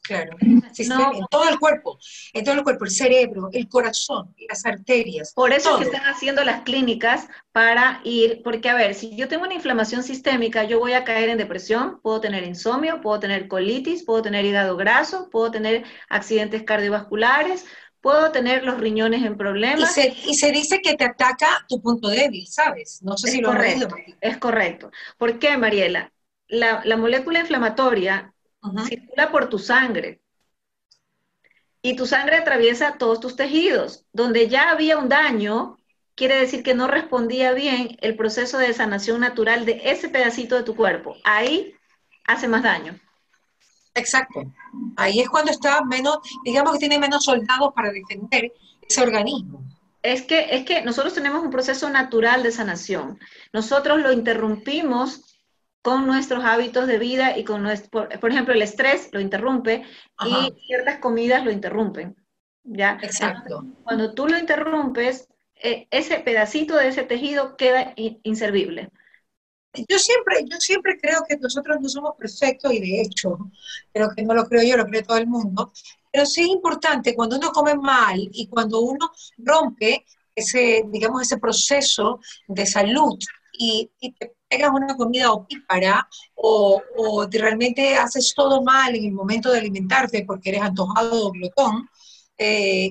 Claro, 0.04 0.36
en 0.42 1.26
todo 1.30 1.48
el 1.48 1.58
cuerpo, 1.60 1.98
en 2.34 2.44
todo 2.44 2.56
el 2.56 2.63
cuerpo, 2.63 2.84
el 2.84 2.92
cerebro, 2.92 3.50
el 3.54 3.70
corazón, 3.70 4.36
las 4.50 4.66
arterias. 4.66 5.32
Por 5.34 5.54
eso 5.54 5.78
que 5.78 5.86
están 5.86 6.04
haciendo 6.04 6.44
las 6.44 6.63
clínicas 6.63 7.30
para 7.54 8.02
ir, 8.04 8.42
porque 8.44 8.70
a 8.70 8.76
ver, 8.76 8.96
si 8.96 9.16
yo 9.16 9.30
tengo 9.30 9.46
una 9.46 9.54
inflamación 9.54 10.04
sistémica, 10.04 10.66
yo 10.66 10.80
voy 10.80 10.92
a 10.92 11.06
caer 11.06 11.30
en 11.30 11.38
depresión, 11.38 12.02
puedo 12.02 12.20
tener 12.20 12.44
insomnio, 12.44 13.00
puedo 13.00 13.22
tener 13.22 13.48
colitis, 13.48 14.04
puedo 14.04 14.22
tener 14.22 14.44
hígado 14.44 14.76
graso, 14.76 15.30
puedo 15.30 15.52
tener 15.52 15.86
accidentes 16.10 16.63
cardiovasculares, 16.63 17.66
puedo 18.02 18.34
tener 18.34 18.66
los 18.66 18.82
riñones 18.82 19.24
en 19.24 19.38
problemas. 19.38 19.98
Y 19.98 20.34
se, 20.36 20.52
dice 20.52 20.82
que 20.82 20.96
te 20.96 21.06
ataca 21.06 21.66
tu 21.70 21.82
punto 21.82 22.10
débil, 22.10 22.46
¿sabes? 22.48 23.02
No 23.02 23.16
sé 23.16 23.32
si 23.32 23.39
lo 23.39 23.50
correcto, 23.50 23.96
Es 24.20 24.38
correcto. 24.38 24.92
¿Por 25.18 25.39
qué, 25.39 25.56
Mariela? 25.56 26.12
la, 26.54 26.98
molécula 26.98 27.39
inflamatoria 27.39 28.34
circula 28.88 29.32
por 29.32 29.49
tu 29.49 29.60
sangre 29.60 30.23
y 31.86 31.95
tu 31.95 32.08
sangre 32.08 32.38
atraviesa 32.38 32.97
todos 32.97 33.19
tus 33.19 33.36
tejidos. 33.36 34.06
Donde 34.13 34.47
ya 34.47 34.71
había 34.71 34.97
un 34.97 35.10
daño, 35.10 35.78
quiere 36.15 36.36
decir 36.36 36.63
que 36.63 36.73
no 36.73 36.88
respondía 36.88 37.52
bien 37.52 37.97
el 38.02 38.15
proceso 38.15 38.58
de 38.58 38.73
sanación 38.73 39.19
natural 39.19 39.65
de 39.65 39.82
ese 39.84 40.08
pedacito 40.08 40.56
de 40.56 40.63
tu 40.63 40.76
cuerpo. 40.76 41.17
Ahí 41.26 41.76
hace 42.26 42.47
más 42.47 42.63
daño. 42.63 42.97
Exacto. 43.95 44.43
Ahí 44.95 45.19
es 45.19 45.30
cuando 45.30 45.52
está 45.52 45.84
menos, 45.84 46.19
digamos 46.45 46.73
que 46.73 46.80
tiene 46.80 46.97
menos 46.97 47.26
soldados 47.26 47.73
para 47.76 47.91
defender 47.91 48.54
ese 48.82 49.02
organismo. 49.02 49.63
Es 50.02 50.21
que, 50.23 50.56
es 50.56 50.65
que 50.65 50.82
nosotros 50.84 51.13
tenemos 51.13 51.43
un 51.43 51.52
proceso 51.52 51.89
natural 51.89 52.43
de 52.43 52.52
sanación. 52.52 53.19
Nosotros 53.52 53.99
lo 53.99 54.13
interrumpimos 54.13 55.33
con 55.84 56.08
nuestros 56.08 56.46
hábitos 56.46 56.88
de 56.88 56.98
vida 56.98 57.38
y 57.38 57.43
con 57.43 57.62
nuestro, 57.62 58.08
por, 58.08 58.32
ejemplo, 58.32 58.54
el 58.54 58.62
estrés 58.62 59.10
lo 59.12 59.19
interrumpe 59.19 59.84
y 60.26 60.54
ciertas 60.65 60.98
comidas 61.00 61.43
lo 61.43 61.52
interrumpen. 61.52 62.15
¿ya? 62.63 62.98
Exacto. 63.04 63.65
Cuando 63.84 64.13
tú 64.13 64.28
lo 64.30 64.38
interrumpes, 64.38 65.28
eh, 65.56 65.88
ese 65.91 66.19
pedacito 66.22 66.78
de 66.78 66.88
ese 66.88 67.04
tejido 67.04 67.58
queda 67.58 67.93
inservible. 67.96 68.89
Yo 69.74 70.00
siempre, 70.00 70.46
yo 70.50 70.58
siempre 70.58 70.98
creo 70.98 71.26
que 71.28 71.36
nosotros 71.36 71.78
no 71.82 71.89
somos 71.89 72.13
perfectos 72.17 72.72
y 72.72 72.80
de 72.80 73.02
hecho, 73.02 73.38
creo 73.91 74.10
que 74.15 74.24
no 74.24 74.36
lo 74.36 74.46
creo 74.46 74.63
yo, 74.63 74.78
lo 74.78 74.86
cree 74.86 75.04
todo 75.04 75.17
el 75.17 75.28
mundo, 75.28 75.74
pero 76.12 76.26
sí 76.26 76.41
es 76.41 76.48
importante 76.48 77.13
cuando 77.13 77.38
uno 77.38 77.52
come 77.52 77.76
mal 77.76 78.30
y 78.32 78.48
cuando 78.48 78.80
uno 78.82 79.12
rompe 79.38 80.06
ese, 80.34 80.86
digamos, 80.88 81.24
ese 81.24 81.39
proceso 81.39 82.22
de 82.48 82.65
salud 82.65 83.17
y, 83.52 83.91
y 84.00 84.13
te 84.13 84.34
pegas 84.54 84.72
una 84.72 84.96
comida 84.96 85.32
opípara 85.32 86.08
o, 86.36 86.82
o 86.96 87.28
realmente 87.32 87.96
haces 87.96 88.34
todo 88.36 88.62
mal 88.62 88.96
en 88.96 89.06
el 89.06 89.12
momento 89.12 89.52
de 89.52 89.60
alimentarte 89.60 90.26
porque 90.26 90.50
eres 90.50 90.62
antojado 90.62 91.28
o 91.28 91.32
glotón, 91.32 91.89
eh, 92.38 92.89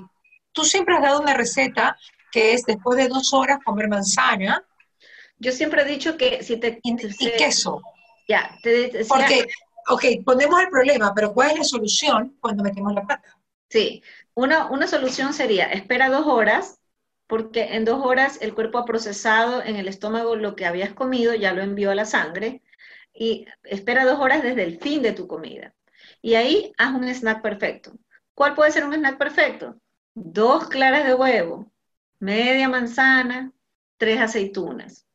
tú 0.53 0.65
siempre 0.65 0.97
has 0.97 1.03
dado 1.03 1.21
una 1.21 1.35
receta 1.35 1.97
que 2.33 2.55
es 2.55 2.65
después 2.65 2.97
de 2.97 3.09
dos 3.09 3.33
horas 3.33 3.59
comer 3.65 3.89
manzana. 3.89 4.65
Yo 5.39 5.53
siempre 5.53 5.83
he 5.83 5.85
dicho 5.85 6.17
que 6.17 6.43
si 6.43 6.57
te... 6.57 6.81
Y, 6.83 6.97
queso. 7.37 7.81
Ya, 8.29 8.57
te 8.63 9.05
Porque, 9.09 9.47
ok, 9.89 10.05
ponemos 10.25 10.61
el 10.61 10.69
problema, 10.69 11.13
pero 11.15 11.33
¿cuál 11.33 11.53
es 11.53 11.59
la 11.59 11.65
solución 11.65 12.37
cuando 12.41 12.65
metemos 12.65 12.93
la 12.95 13.03
pata? 13.03 13.37
Sí, 13.69 14.03
una, 14.35 14.71
una 14.71 14.87
solución 14.87 15.33
sería, 15.33 15.67
espera 15.67 16.09
dos 16.09 16.27
horas, 16.27 16.79
porque 17.27 17.75
en 17.75 17.85
dos 17.85 18.05
horas 18.05 18.39
el 18.43 18.55
cuerpo 18.55 18.79
ha 18.79 18.85
procesado 18.85 19.63
en 19.63 19.77
el 19.77 19.89
estómago 19.89 20.37
lo 20.37 20.57
que 20.57 20.67
habías 20.67 20.93
comido, 20.93 21.35
ya 21.35 21.53
lo 21.53 21.63
envió 21.63 21.91
a 21.91 21.95
la 21.95 22.05
sangre, 22.05 22.63
y 23.15 23.47
espera 23.65 24.05
dos 24.05 24.19
horas 24.19 24.43
desde 24.43 24.65
el 24.65 24.79
fin 24.79 25.03
de 25.03 25.13
tu 25.13 25.27
comida. 25.27 25.75
Y 26.21 26.35
ahí 26.35 26.73
haz 26.79 26.95
un 26.95 27.09
snack 27.09 27.43
perfecto. 27.43 27.93
¿Cuál 28.35 28.55
puede 28.55 28.73
ser 28.73 28.85
un 28.85 28.95
snack 28.95 29.19
perfecto? 29.19 29.77
Dos 30.15 30.69
claras 30.69 31.07
de 31.07 31.15
huevo, 31.15 31.71
media 32.19 32.69
manzana, 32.69 33.53
tres 33.97 34.21
aceitunas. 34.21 35.07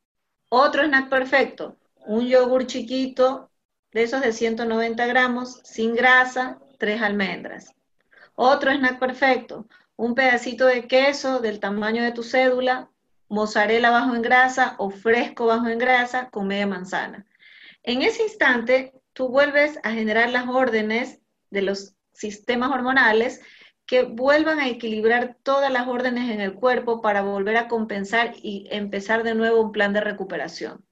Otro 0.49 0.83
snack 0.83 1.09
perfecto, 1.09 1.77
un 2.05 2.27
yogur 2.27 2.67
chiquito 2.67 3.49
de 3.91 4.03
esos 4.03 4.21
de 4.21 4.31
190 4.31 5.05
gramos, 5.07 5.59
sin 5.63 5.95
grasa, 5.95 6.59
tres 6.77 7.01
almendras. 7.01 7.73
Otro 8.35 8.71
snack 8.71 8.99
perfecto, 8.99 9.67
un 9.97 10.15
pedacito 10.15 10.65
de 10.65 10.87
queso 10.87 11.39
del 11.39 11.59
tamaño 11.59 12.03
de 12.03 12.13
tu 12.13 12.23
cédula, 12.23 12.89
mozzarella 13.27 13.89
bajo 13.89 14.15
en 14.15 14.21
grasa 14.21 14.75
o 14.77 14.89
fresco 14.89 15.47
bajo 15.47 15.67
en 15.67 15.79
grasa 15.79 16.29
con 16.29 16.47
media 16.47 16.67
manzana. 16.67 17.25
En 17.83 18.01
ese 18.01 18.23
instante, 18.23 18.93
tú 19.13 19.27
vuelves 19.27 19.79
a 19.83 19.91
generar 19.91 20.29
las 20.29 20.47
órdenes 20.47 21.19
de 21.49 21.63
los 21.63 21.95
sistemas 22.13 22.71
hormonales 22.71 23.41
que 23.85 24.03
vuelvan 24.03 24.59
a 24.59 24.67
equilibrar 24.67 25.37
todas 25.43 25.71
las 25.71 25.87
órdenes 25.87 26.29
en 26.29 26.41
el 26.41 26.53
cuerpo 26.53 27.01
para 27.01 27.21
volver 27.21 27.57
a 27.57 27.67
compensar 27.67 28.33
y 28.35 28.67
empezar 28.69 29.23
de 29.23 29.33
nuevo 29.33 29.61
un 29.61 29.71
plan 29.71 29.93
de 29.93 30.01
recuperación. 30.01 30.85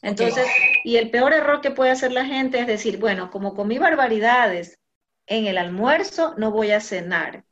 Entonces, 0.00 0.46
y 0.84 0.96
el 0.96 1.10
peor 1.10 1.32
error 1.32 1.60
que 1.60 1.70
puede 1.70 1.90
hacer 1.90 2.12
la 2.12 2.24
gente 2.24 2.60
es 2.60 2.66
decir, 2.66 2.98
bueno, 2.98 3.30
como 3.30 3.54
comí 3.54 3.78
barbaridades 3.78 4.78
en 5.26 5.46
el 5.46 5.58
almuerzo, 5.58 6.34
no 6.38 6.50
voy 6.50 6.70
a 6.70 6.80
cenar. 6.80 7.44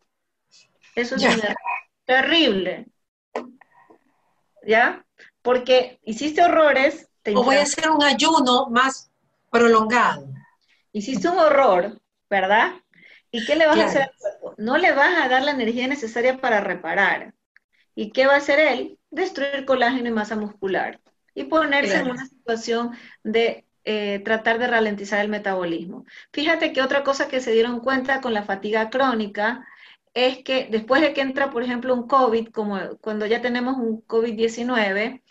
Eso 0.97 1.15
es 1.17 1.25
terrible. 2.05 2.87
¿Ya? 4.67 5.05
Porque 5.43 6.01
hiciste 6.03 6.43
horrores. 6.43 7.09
o 7.35 7.45
voy 7.45 7.57
a 7.57 7.63
hacer 7.63 7.89
un 7.91 8.03
ayuno 8.03 8.69
más 8.71 9.11
prolongado. 9.51 10.27
Hiciste 10.93 11.29
un 11.29 11.39
horror, 11.39 12.01
¿verdad? 12.29 12.73
¿Y 13.31 13.45
qué 13.45 13.55
le 13.55 13.67
vas 13.67 13.79
a 13.79 13.85
hacer 13.85 14.03
al 14.03 14.17
cuerpo? 14.19 14.55
No 14.57 14.79
le 14.79 14.93
vas 14.93 15.23
a 15.23 15.29
dar 15.29 15.43
la 15.43 15.51
energía 15.51 15.87
necesaria 15.87 16.39
para 16.39 16.61
reparar. 16.61 17.35
¿Y 17.95 18.11
qué 18.11 18.27
va 18.27 18.35
a 18.35 18.39
hacer 18.39 18.59
él? 18.59 18.99
Destruir 19.11 19.65
colágeno 19.67 20.09
y 20.09 20.13
masa 20.13 20.37
muscular 20.37 21.01
y 21.35 21.45
ponerse 21.45 21.97
en 21.97 22.11
una 22.11 22.27
situación 22.27 22.97
de 23.23 23.67
eh, 23.85 24.21
tratar 24.25 24.59
de 24.59 24.67
ralentizar 24.67 25.21
el 25.21 25.29
metabolismo. 25.29 26.07
Fíjate 26.33 26.73
que 26.73 26.83
otra 26.83 27.05
cosa 27.05 27.29
que 27.29 27.41
se 27.41 27.53
dieron 27.53 27.81
cuenta 27.81 28.23
con 28.23 28.33
la 28.33 28.43
fatiga 28.43 28.89
crónica 28.89 29.67
es 30.17 30.43
que 30.43 30.67
después 30.71 31.03
de 31.03 31.13
que 31.13 31.21
entra, 31.21 31.51
por 31.51 31.63
ejemplo, 31.63 31.93
un 31.95 32.09
COVID, 32.09 32.49
como 32.49 32.79
cuando 33.03 33.27
ya 33.27 33.43
tenemos 33.43 33.77
un 33.77 34.03
COVID-19, 34.07 35.23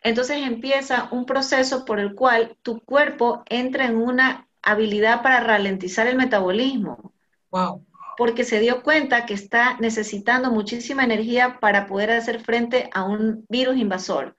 entonces 0.00 0.38
empieza 0.38 1.10
un 1.12 1.26
proceso 1.26 1.84
por 1.84 2.00
el 2.00 2.14
cual 2.14 2.56
tu 2.62 2.80
cuerpo 2.80 3.42
entra 3.50 3.84
en 3.84 3.98
una 3.98 4.48
habilidad 4.62 5.22
para 5.22 5.40
ralentizar 5.40 6.06
el 6.06 6.16
metabolismo. 6.16 7.12
Wow. 7.50 7.84
Porque 8.16 8.44
se 8.44 8.60
dio 8.60 8.82
cuenta 8.82 9.26
que 9.26 9.34
está 9.34 9.76
necesitando 9.78 10.50
muchísima 10.50 11.04
energía 11.04 11.58
para 11.60 11.86
poder 11.86 12.10
hacer 12.10 12.40
frente 12.40 12.88
a 12.94 13.04
un 13.04 13.44
virus 13.50 13.76
invasor. 13.76 14.36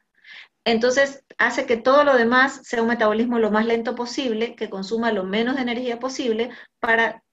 Entonces 0.66 1.24
hace 1.38 1.68
que 1.68 1.78
todo 1.78 2.04
lo 2.04 2.18
demás 2.18 2.62
sea 2.64 2.82
un 2.82 2.88
metabolismo 2.88 3.38
lo 3.38 3.52
más 3.52 3.68
lento 3.68 3.94
posible, 3.94 4.56
que 4.56 4.72
consuma 4.72 5.12
lo 5.12 5.26
menos 5.26 5.58
de 5.58 5.62
energía 5.62 6.00
posible 6.00 6.50
para 6.80 7.24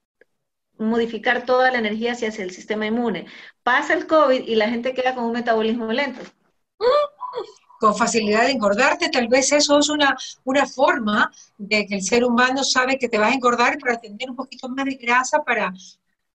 modificar 0.79 1.45
toda 1.45 1.69
la 1.71 1.79
energía 1.79 2.13
hacia 2.13 2.27
el 2.27 2.51
sistema 2.51 2.87
inmune. 2.87 3.25
Pasa 3.63 3.93
el 3.93 4.07
COVID 4.07 4.47
y 4.47 4.55
la 4.55 4.69
gente 4.69 4.93
queda 4.93 5.13
con 5.13 5.25
un 5.25 5.33
metabolismo 5.33 5.91
lento. 5.91 6.21
Con 7.79 7.95
facilidad 7.95 8.45
de 8.45 8.51
engordarte, 8.51 9.09
tal 9.09 9.27
vez 9.27 9.51
eso 9.51 9.79
es 9.79 9.89
una, 9.89 10.17
una 10.43 10.65
forma 10.65 11.31
de 11.57 11.85
que 11.85 11.95
el 11.95 12.01
ser 12.01 12.25
humano 12.25 12.63
sabe 12.63 12.97
que 12.97 13.07
te 13.07 13.17
vas 13.17 13.31
a 13.31 13.35
engordar 13.35 13.77
para 13.77 13.99
tener 13.99 14.29
un 14.29 14.35
poquito 14.35 14.67
más 14.69 14.85
de 14.85 14.95
grasa 14.95 15.43
para, 15.43 15.73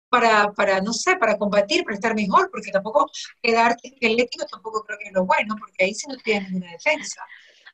para, 0.09 0.51
para, 0.53 0.79
no 0.79 0.93
sé, 0.93 1.15
para 1.15 1.37
combatir, 1.37 1.83
para 1.83 1.95
estar 1.95 2.15
mejor, 2.15 2.49
porque 2.51 2.71
tampoco 2.71 3.09
quedarte 3.41 3.89
esquelético 3.89 4.45
tampoco 4.45 4.83
creo 4.83 4.99
que 4.99 5.07
es 5.07 5.13
lo 5.13 5.25
bueno, 5.25 5.55
porque 5.59 5.85
ahí 5.85 5.93
sí 5.93 6.07
no 6.07 6.15
tienes 6.17 6.51
ninguna 6.51 6.71
defensa. 6.71 7.21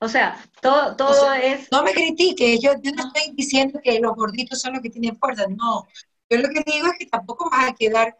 O 0.01 0.07
sea, 0.07 0.41
todo, 0.61 0.95
todo 0.95 1.33
es... 1.33 1.69
No 1.71 1.83
me 1.83 1.91
critiques, 1.91 2.61
yo, 2.61 2.71
yo 2.81 2.91
no 2.93 3.07
estoy 3.07 3.33
diciendo 3.35 3.81
que 3.83 3.99
los 3.99 4.15
gorditos 4.15 4.61
son 4.61 4.73
los 4.73 4.81
que 4.81 4.89
tienen 4.89 5.17
fuerza, 5.17 5.45
no. 5.49 5.87
Yo 6.29 6.37
lo 6.37 6.49
que 6.49 6.63
digo 6.65 6.87
es 6.87 6.99
que 6.99 7.05
tampoco 7.07 7.49
vas 7.49 7.69
a 7.69 7.73
quedar 7.73 8.15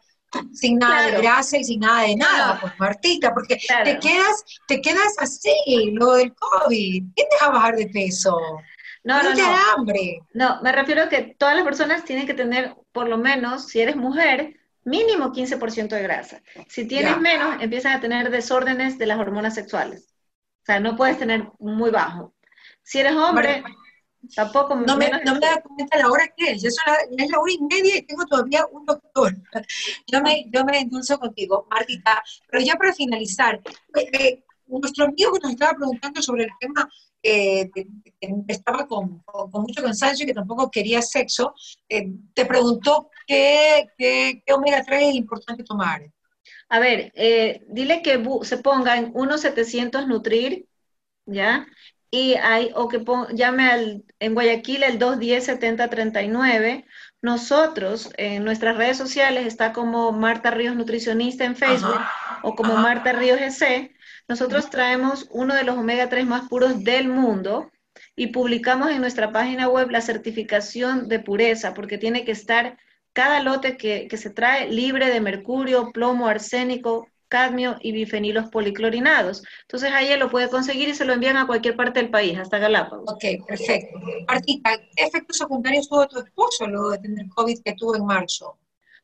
sin 0.52 0.78
nada 0.78 1.06
de 1.06 1.20
grasa 1.20 1.58
y 1.58 1.64
sin 1.64 1.80
nada 1.80 2.02
de 2.02 2.16
nada, 2.16 2.58
pues 2.60 2.72
Martita, 2.78 3.34
porque 3.34 3.56
te 3.56 3.98
quedas, 3.98 4.44
te 4.66 4.80
quedas 4.80 5.16
así, 5.18 5.90
lo 5.92 6.12
del 6.12 6.34
COVID. 6.34 7.04
¿Quién 7.14 7.28
te 7.28 7.36
va 7.44 7.46
a 7.46 7.54
bajar 7.54 7.76
de 7.76 7.88
peso? 7.88 8.38
No, 9.02 9.22
no, 9.22 9.34
no. 9.34 9.56
hambre. 9.76 10.20
No, 10.34 10.60
me 10.62 10.72
refiero 10.72 11.02
a 11.02 11.08
que 11.08 11.34
todas 11.38 11.54
las 11.54 11.64
personas 11.64 12.04
tienen 12.04 12.26
que 12.26 12.34
tener, 12.34 12.76
por 12.92 13.08
lo 13.08 13.16
menos, 13.16 13.66
si 13.68 13.80
eres 13.80 13.96
mujer, 13.96 14.60
mínimo 14.84 15.32
15% 15.32 15.88
de 15.88 16.02
grasa. 16.02 16.42
Si 16.68 16.86
tienes 16.86 17.18
menos, 17.18 17.56
empiezan 17.60 17.94
a 17.94 18.00
tener 18.00 18.30
desórdenes 18.30 18.98
de 18.98 19.06
las 19.06 19.18
hormonas 19.18 19.54
sexuales. 19.54 20.14
O 20.62 20.66
sea, 20.66 20.80
no 20.80 20.96
puedes 20.96 21.18
tener 21.18 21.48
muy 21.58 21.90
bajo. 21.90 22.34
Si 22.82 22.98
eres 22.98 23.14
hombre, 23.14 23.62
Tampoco 24.34 24.76
no 24.76 24.96
me, 24.96 25.10
no 25.24 25.34
me 25.34 25.40
da 25.40 25.62
cuenta 25.62 25.98
la 25.98 26.10
hora 26.10 26.28
que 26.36 26.52
es. 26.52 26.64
es 26.64 26.76
la 26.84 27.38
hora 27.38 27.52
y 27.52 27.62
media 27.62 27.96
y 27.96 28.02
tengo 28.02 28.24
todavía 28.26 28.66
un 28.70 28.84
doctor. 28.84 29.34
Yo 30.06 30.20
me, 30.20 30.46
yo 30.52 30.64
me 30.64 30.80
endulzo 30.80 31.18
contigo, 31.18 31.66
Martita. 31.70 32.22
Pero 32.48 32.62
ya 32.62 32.76
para 32.76 32.92
finalizar, 32.92 33.60
eh, 33.96 34.10
eh, 34.12 34.44
nuestro 34.66 35.06
amigo 35.06 35.32
que 35.32 35.40
nos 35.40 35.52
estaba 35.52 35.76
preguntando 35.76 36.22
sobre 36.22 36.44
el 36.44 36.50
tema 36.60 36.88
eh, 37.22 37.70
que 37.72 37.86
estaba 38.48 38.86
con, 38.86 39.20
con, 39.20 39.62
mucho 39.62 39.82
cansancio 39.82 40.24
y 40.24 40.28
que 40.28 40.34
tampoco 40.34 40.70
quería 40.70 41.02
sexo, 41.02 41.54
te 41.88 42.46
preguntó 42.46 43.10
qué, 43.26 43.88
qué, 43.98 44.42
qué, 44.44 44.52
omega 44.52 44.84
3 44.84 45.08
es 45.08 45.14
importante 45.14 45.64
tomar. 45.64 46.02
A 46.68 46.78
ver, 46.78 47.12
dile 47.68 48.00
que 48.02 48.22
se 48.42 48.58
ponga 48.58 48.96
en 48.96 49.12
1.700 49.12 50.06
Nutrir, 50.06 50.66
¿ya? 51.26 51.66
Y 52.10 52.34
hay, 52.34 52.72
o 52.74 52.88
que 52.88 53.04
llame 53.32 53.70
al, 53.70 54.04
en 54.18 54.34
Guayaquil 54.34 54.82
el 54.82 54.98
210-7039. 54.98 56.84
Nosotros, 57.22 58.10
en 58.16 58.44
nuestras 58.44 58.76
redes 58.76 58.96
sociales, 58.96 59.46
está 59.46 59.72
como 59.72 60.10
Marta 60.12 60.50
Ríos 60.50 60.74
Nutricionista 60.74 61.44
en 61.44 61.54
Facebook 61.56 62.00
o 62.42 62.56
como 62.56 62.76
Marta 62.76 63.12
Ríos 63.12 63.38
GC. 63.38 63.94
Nosotros 64.26 64.70
traemos 64.70 65.28
uno 65.30 65.54
de 65.54 65.64
los 65.64 65.76
omega 65.76 66.08
3 66.08 66.26
más 66.26 66.48
puros 66.48 66.82
del 66.82 67.08
mundo 67.08 67.70
y 68.16 68.28
publicamos 68.28 68.90
en 68.90 69.00
nuestra 69.00 69.32
página 69.32 69.68
web 69.68 69.90
la 69.90 70.00
certificación 70.00 71.08
de 71.08 71.20
pureza, 71.20 71.74
porque 71.74 71.98
tiene 71.98 72.24
que 72.24 72.32
estar 72.32 72.78
cada 73.12 73.40
lote 73.40 73.76
que, 73.76 74.08
que 74.08 74.16
se 74.16 74.30
trae 74.30 74.70
libre 74.70 75.10
de 75.10 75.20
mercurio, 75.20 75.90
plomo, 75.92 76.26
arsénico, 76.26 77.08
cadmio 77.30 77.76
y 77.80 77.92
bifenilos 77.92 78.50
policlorinados. 78.50 79.42
Entonces 79.62 79.92
ahí 79.92 80.08
él 80.08 80.20
lo 80.20 80.30
puede 80.30 80.50
conseguir 80.50 80.88
y 80.88 80.94
se 80.94 81.06
lo 81.06 81.14
envían 81.14 81.38
a 81.38 81.46
cualquier 81.46 81.76
parte 81.76 82.00
del 82.00 82.10
país, 82.10 82.36
hasta 82.38 82.58
Galápagos. 82.58 83.10
Ok, 83.10 83.46
perfecto. 83.46 83.98
Martita, 84.26 84.76
¿qué 84.96 85.04
efectos 85.04 85.38
secundarios 85.38 85.88
tuvo 85.88 86.06
tu 86.08 86.18
esposo 86.18 86.66
luego 86.66 86.90
de 86.90 86.98
tener 86.98 87.28
COVID 87.28 87.62
que 87.64 87.74
tuvo 87.74 87.96
en 87.96 88.04
marzo? 88.04 88.58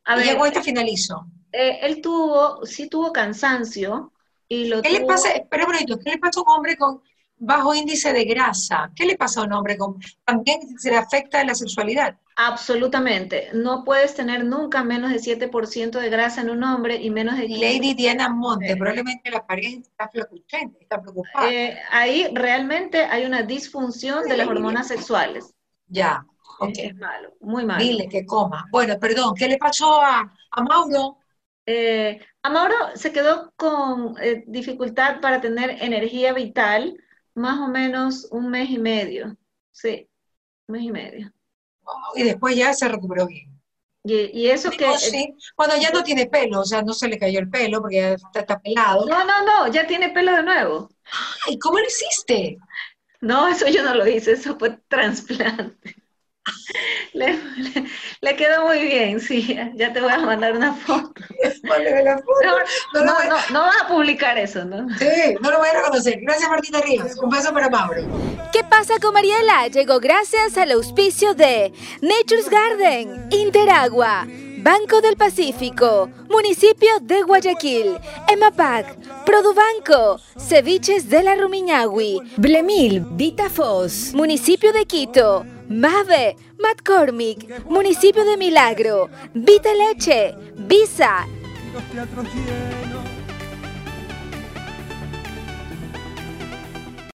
A 0.04 0.16
ver, 0.16 0.26
llegó 0.26 0.44
este 0.44 0.62
finalizó. 0.62 1.26
Eh, 1.52 1.78
él 1.82 2.02
tuvo, 2.02 2.66
sí 2.66 2.88
tuvo 2.88 3.12
cansancio 3.12 4.12
y 4.48 4.66
lo 4.66 4.82
¿Qué 4.82 4.90
le 4.90 5.06
pasa, 5.06 5.30
espera 5.30 5.64
un 5.64 5.72
momento, 5.72 5.98
¿qué 5.98 6.10
le 6.10 6.18
pasa 6.18 6.40
a 6.40 6.42
un 6.42 6.50
hombre 6.50 6.76
con 6.76 7.00
bajo 7.38 7.74
índice 7.74 8.12
de 8.12 8.24
grasa? 8.24 8.90
¿Qué 8.94 9.06
le 9.06 9.16
pasa 9.16 9.40
a 9.40 9.44
un 9.44 9.52
hombre 9.52 9.78
con, 9.78 9.98
también 10.24 10.58
se 10.78 10.90
le 10.90 10.96
afecta 10.96 11.44
la 11.44 11.54
sexualidad? 11.54 12.18
Absolutamente. 12.38 13.48
No 13.54 13.82
puedes 13.82 14.14
tener 14.14 14.44
nunca 14.44 14.84
menos 14.84 15.10
de 15.10 15.20
7% 15.20 15.98
de 15.98 16.10
grasa 16.10 16.42
en 16.42 16.50
un 16.50 16.62
hombre 16.64 16.96
y 16.96 17.08
menos 17.08 17.38
de... 17.38 17.48
Lady 17.48 17.94
Diana 17.94 18.28
Monte, 18.28 18.76
probablemente 18.76 19.30
la 19.30 19.46
pareja 19.46 19.80
está 19.80 20.08
flacuchente, 20.08 20.82
está 20.82 21.00
preocupada. 21.00 21.50
Eh, 21.50 21.78
ahí 21.90 22.28
realmente 22.34 22.98
hay 23.04 23.24
una 23.24 23.42
disfunción 23.42 24.28
de 24.28 24.36
las 24.36 24.48
hormonas 24.48 24.88
sexuales. 24.88 25.54
Ya, 25.88 26.26
ok. 26.58 26.74
Es 26.76 26.94
malo, 26.96 27.32
muy 27.40 27.64
malo. 27.64 27.82
Dile 27.82 28.06
que 28.06 28.26
coma. 28.26 28.66
Bueno, 28.70 28.98
perdón, 29.00 29.34
¿qué 29.34 29.48
le 29.48 29.56
pasó 29.56 30.02
a, 30.02 30.30
a 30.50 30.62
Mauro? 30.62 31.16
Eh, 31.64 32.20
a 32.42 32.50
Mauro 32.50 32.74
se 32.96 33.12
quedó 33.12 33.50
con 33.56 34.14
eh, 34.20 34.44
dificultad 34.46 35.22
para 35.22 35.40
tener 35.40 35.70
energía 35.80 36.34
vital 36.34 36.98
más 37.32 37.58
o 37.60 37.68
menos 37.68 38.28
un 38.30 38.50
mes 38.50 38.68
y 38.68 38.78
medio. 38.78 39.38
Sí, 39.72 40.06
un 40.66 40.74
mes 40.74 40.82
y 40.82 40.90
medio 40.90 41.35
y 42.14 42.22
después 42.22 42.56
ya 42.56 42.72
se 42.74 42.88
recuperó 42.88 43.26
bien. 43.26 43.56
Y, 44.04 44.46
eso 44.46 44.70
que... 44.70 44.96
Sí. 44.98 45.34
Bueno, 45.56 45.74
ya 45.80 45.90
no 45.90 46.04
tiene 46.04 46.26
pelo, 46.26 46.60
o 46.60 46.64
sea, 46.64 46.80
no 46.82 46.92
se 46.92 47.08
le 47.08 47.18
cayó 47.18 47.40
el 47.40 47.50
pelo 47.50 47.80
porque 47.80 47.96
ya 47.96 48.40
está, 48.40 48.60
pelado. 48.60 49.04
No, 49.06 49.24
no, 49.24 49.44
no, 49.44 49.66
ya 49.72 49.86
tiene 49.86 50.10
pelo 50.10 50.32
de 50.32 50.44
nuevo. 50.44 50.88
¿Y 51.48 51.58
cómo 51.58 51.78
lo 51.78 51.84
hiciste? 51.84 52.56
No, 53.20 53.48
eso 53.48 53.66
yo 53.66 53.82
no 53.82 53.94
lo 53.94 54.06
hice, 54.06 54.32
eso 54.32 54.56
fue 54.58 54.78
trasplante. 54.88 55.96
Le, 57.12 57.38
le, 58.20 58.36
quedó 58.36 58.66
muy 58.66 58.80
bien, 58.80 59.20
sí. 59.20 59.58
Ya 59.74 59.92
te 59.92 60.00
voy 60.00 60.12
a 60.12 60.18
mandar 60.18 60.54
una 60.54 60.74
foto. 60.74 61.12
la 61.62 62.18
foto. 62.18 62.58
No, 62.94 63.04
no, 63.04 63.24
no, 63.24 63.36
no, 63.50 63.60
vas 63.62 63.82
a 63.82 63.88
publicar 63.88 64.36
eso, 64.38 64.64
¿no? 64.64 64.86
Sí, 64.98 65.34
no 65.40 65.50
lo 65.50 65.58
voy 65.58 65.68
a 65.68 65.80
reconocer. 65.80 66.18
Gracias, 66.20 66.48
Martita 66.48 66.80
Ríos. 66.82 67.16
Un 67.22 67.30
beso 67.30 67.52
para 67.52 67.70
Mauro. 67.70 68.02
¿Qué 68.52 68.62
pasa 68.64 68.94
con 69.00 69.14
Mariela? 69.14 69.68
Llegó 69.68 69.98
gracias 69.98 70.56
al 70.58 70.72
auspicio 70.72 71.34
de 71.34 71.72
Nature's 72.00 72.48
Garden, 72.50 73.28
Interagua. 73.30 74.26
Banco 74.58 75.00
del 75.00 75.16
Pacífico, 75.16 76.10
Municipio 76.28 76.88
de 77.00 77.22
Guayaquil, 77.22 77.98
EMAPAC, 78.26 78.96
Produbanco, 79.24 80.18
Ceviches 80.36 81.08
de 81.08 81.22
la 81.22 81.36
Rumiñahui, 81.36 82.20
Blemil, 82.36 83.06
Vitafos, 83.12 84.12
Municipio 84.12 84.72
de 84.72 84.84
Quito, 84.84 85.46
Mave, 85.68 86.36
McCormick, 86.58 87.64
Municipio 87.68 88.24
de 88.24 88.36
Milagro, 88.36 89.10
Vita 89.34 89.70
Leche, 89.74 90.34
Visa. 90.56 91.26